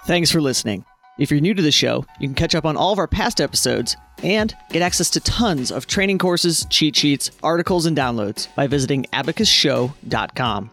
Thanks 0.06 0.30
for 0.30 0.40
listening. 0.40 0.84
If 1.18 1.32
you're 1.32 1.40
new 1.40 1.54
to 1.54 1.62
the 1.62 1.72
show, 1.72 2.06
you 2.20 2.28
can 2.28 2.36
catch 2.36 2.54
up 2.54 2.64
on 2.64 2.76
all 2.76 2.92
of 2.92 3.00
our 3.00 3.08
past 3.08 3.40
episodes 3.40 3.96
and 4.22 4.54
get 4.70 4.80
access 4.80 5.10
to 5.10 5.20
tons 5.20 5.72
of 5.72 5.88
training 5.88 6.18
courses, 6.18 6.64
cheat 6.70 6.94
sheets, 6.94 7.32
articles, 7.42 7.84
and 7.84 7.96
downloads 7.96 8.46
by 8.54 8.68
visiting 8.68 9.06
abacusshow.com. 9.12 10.70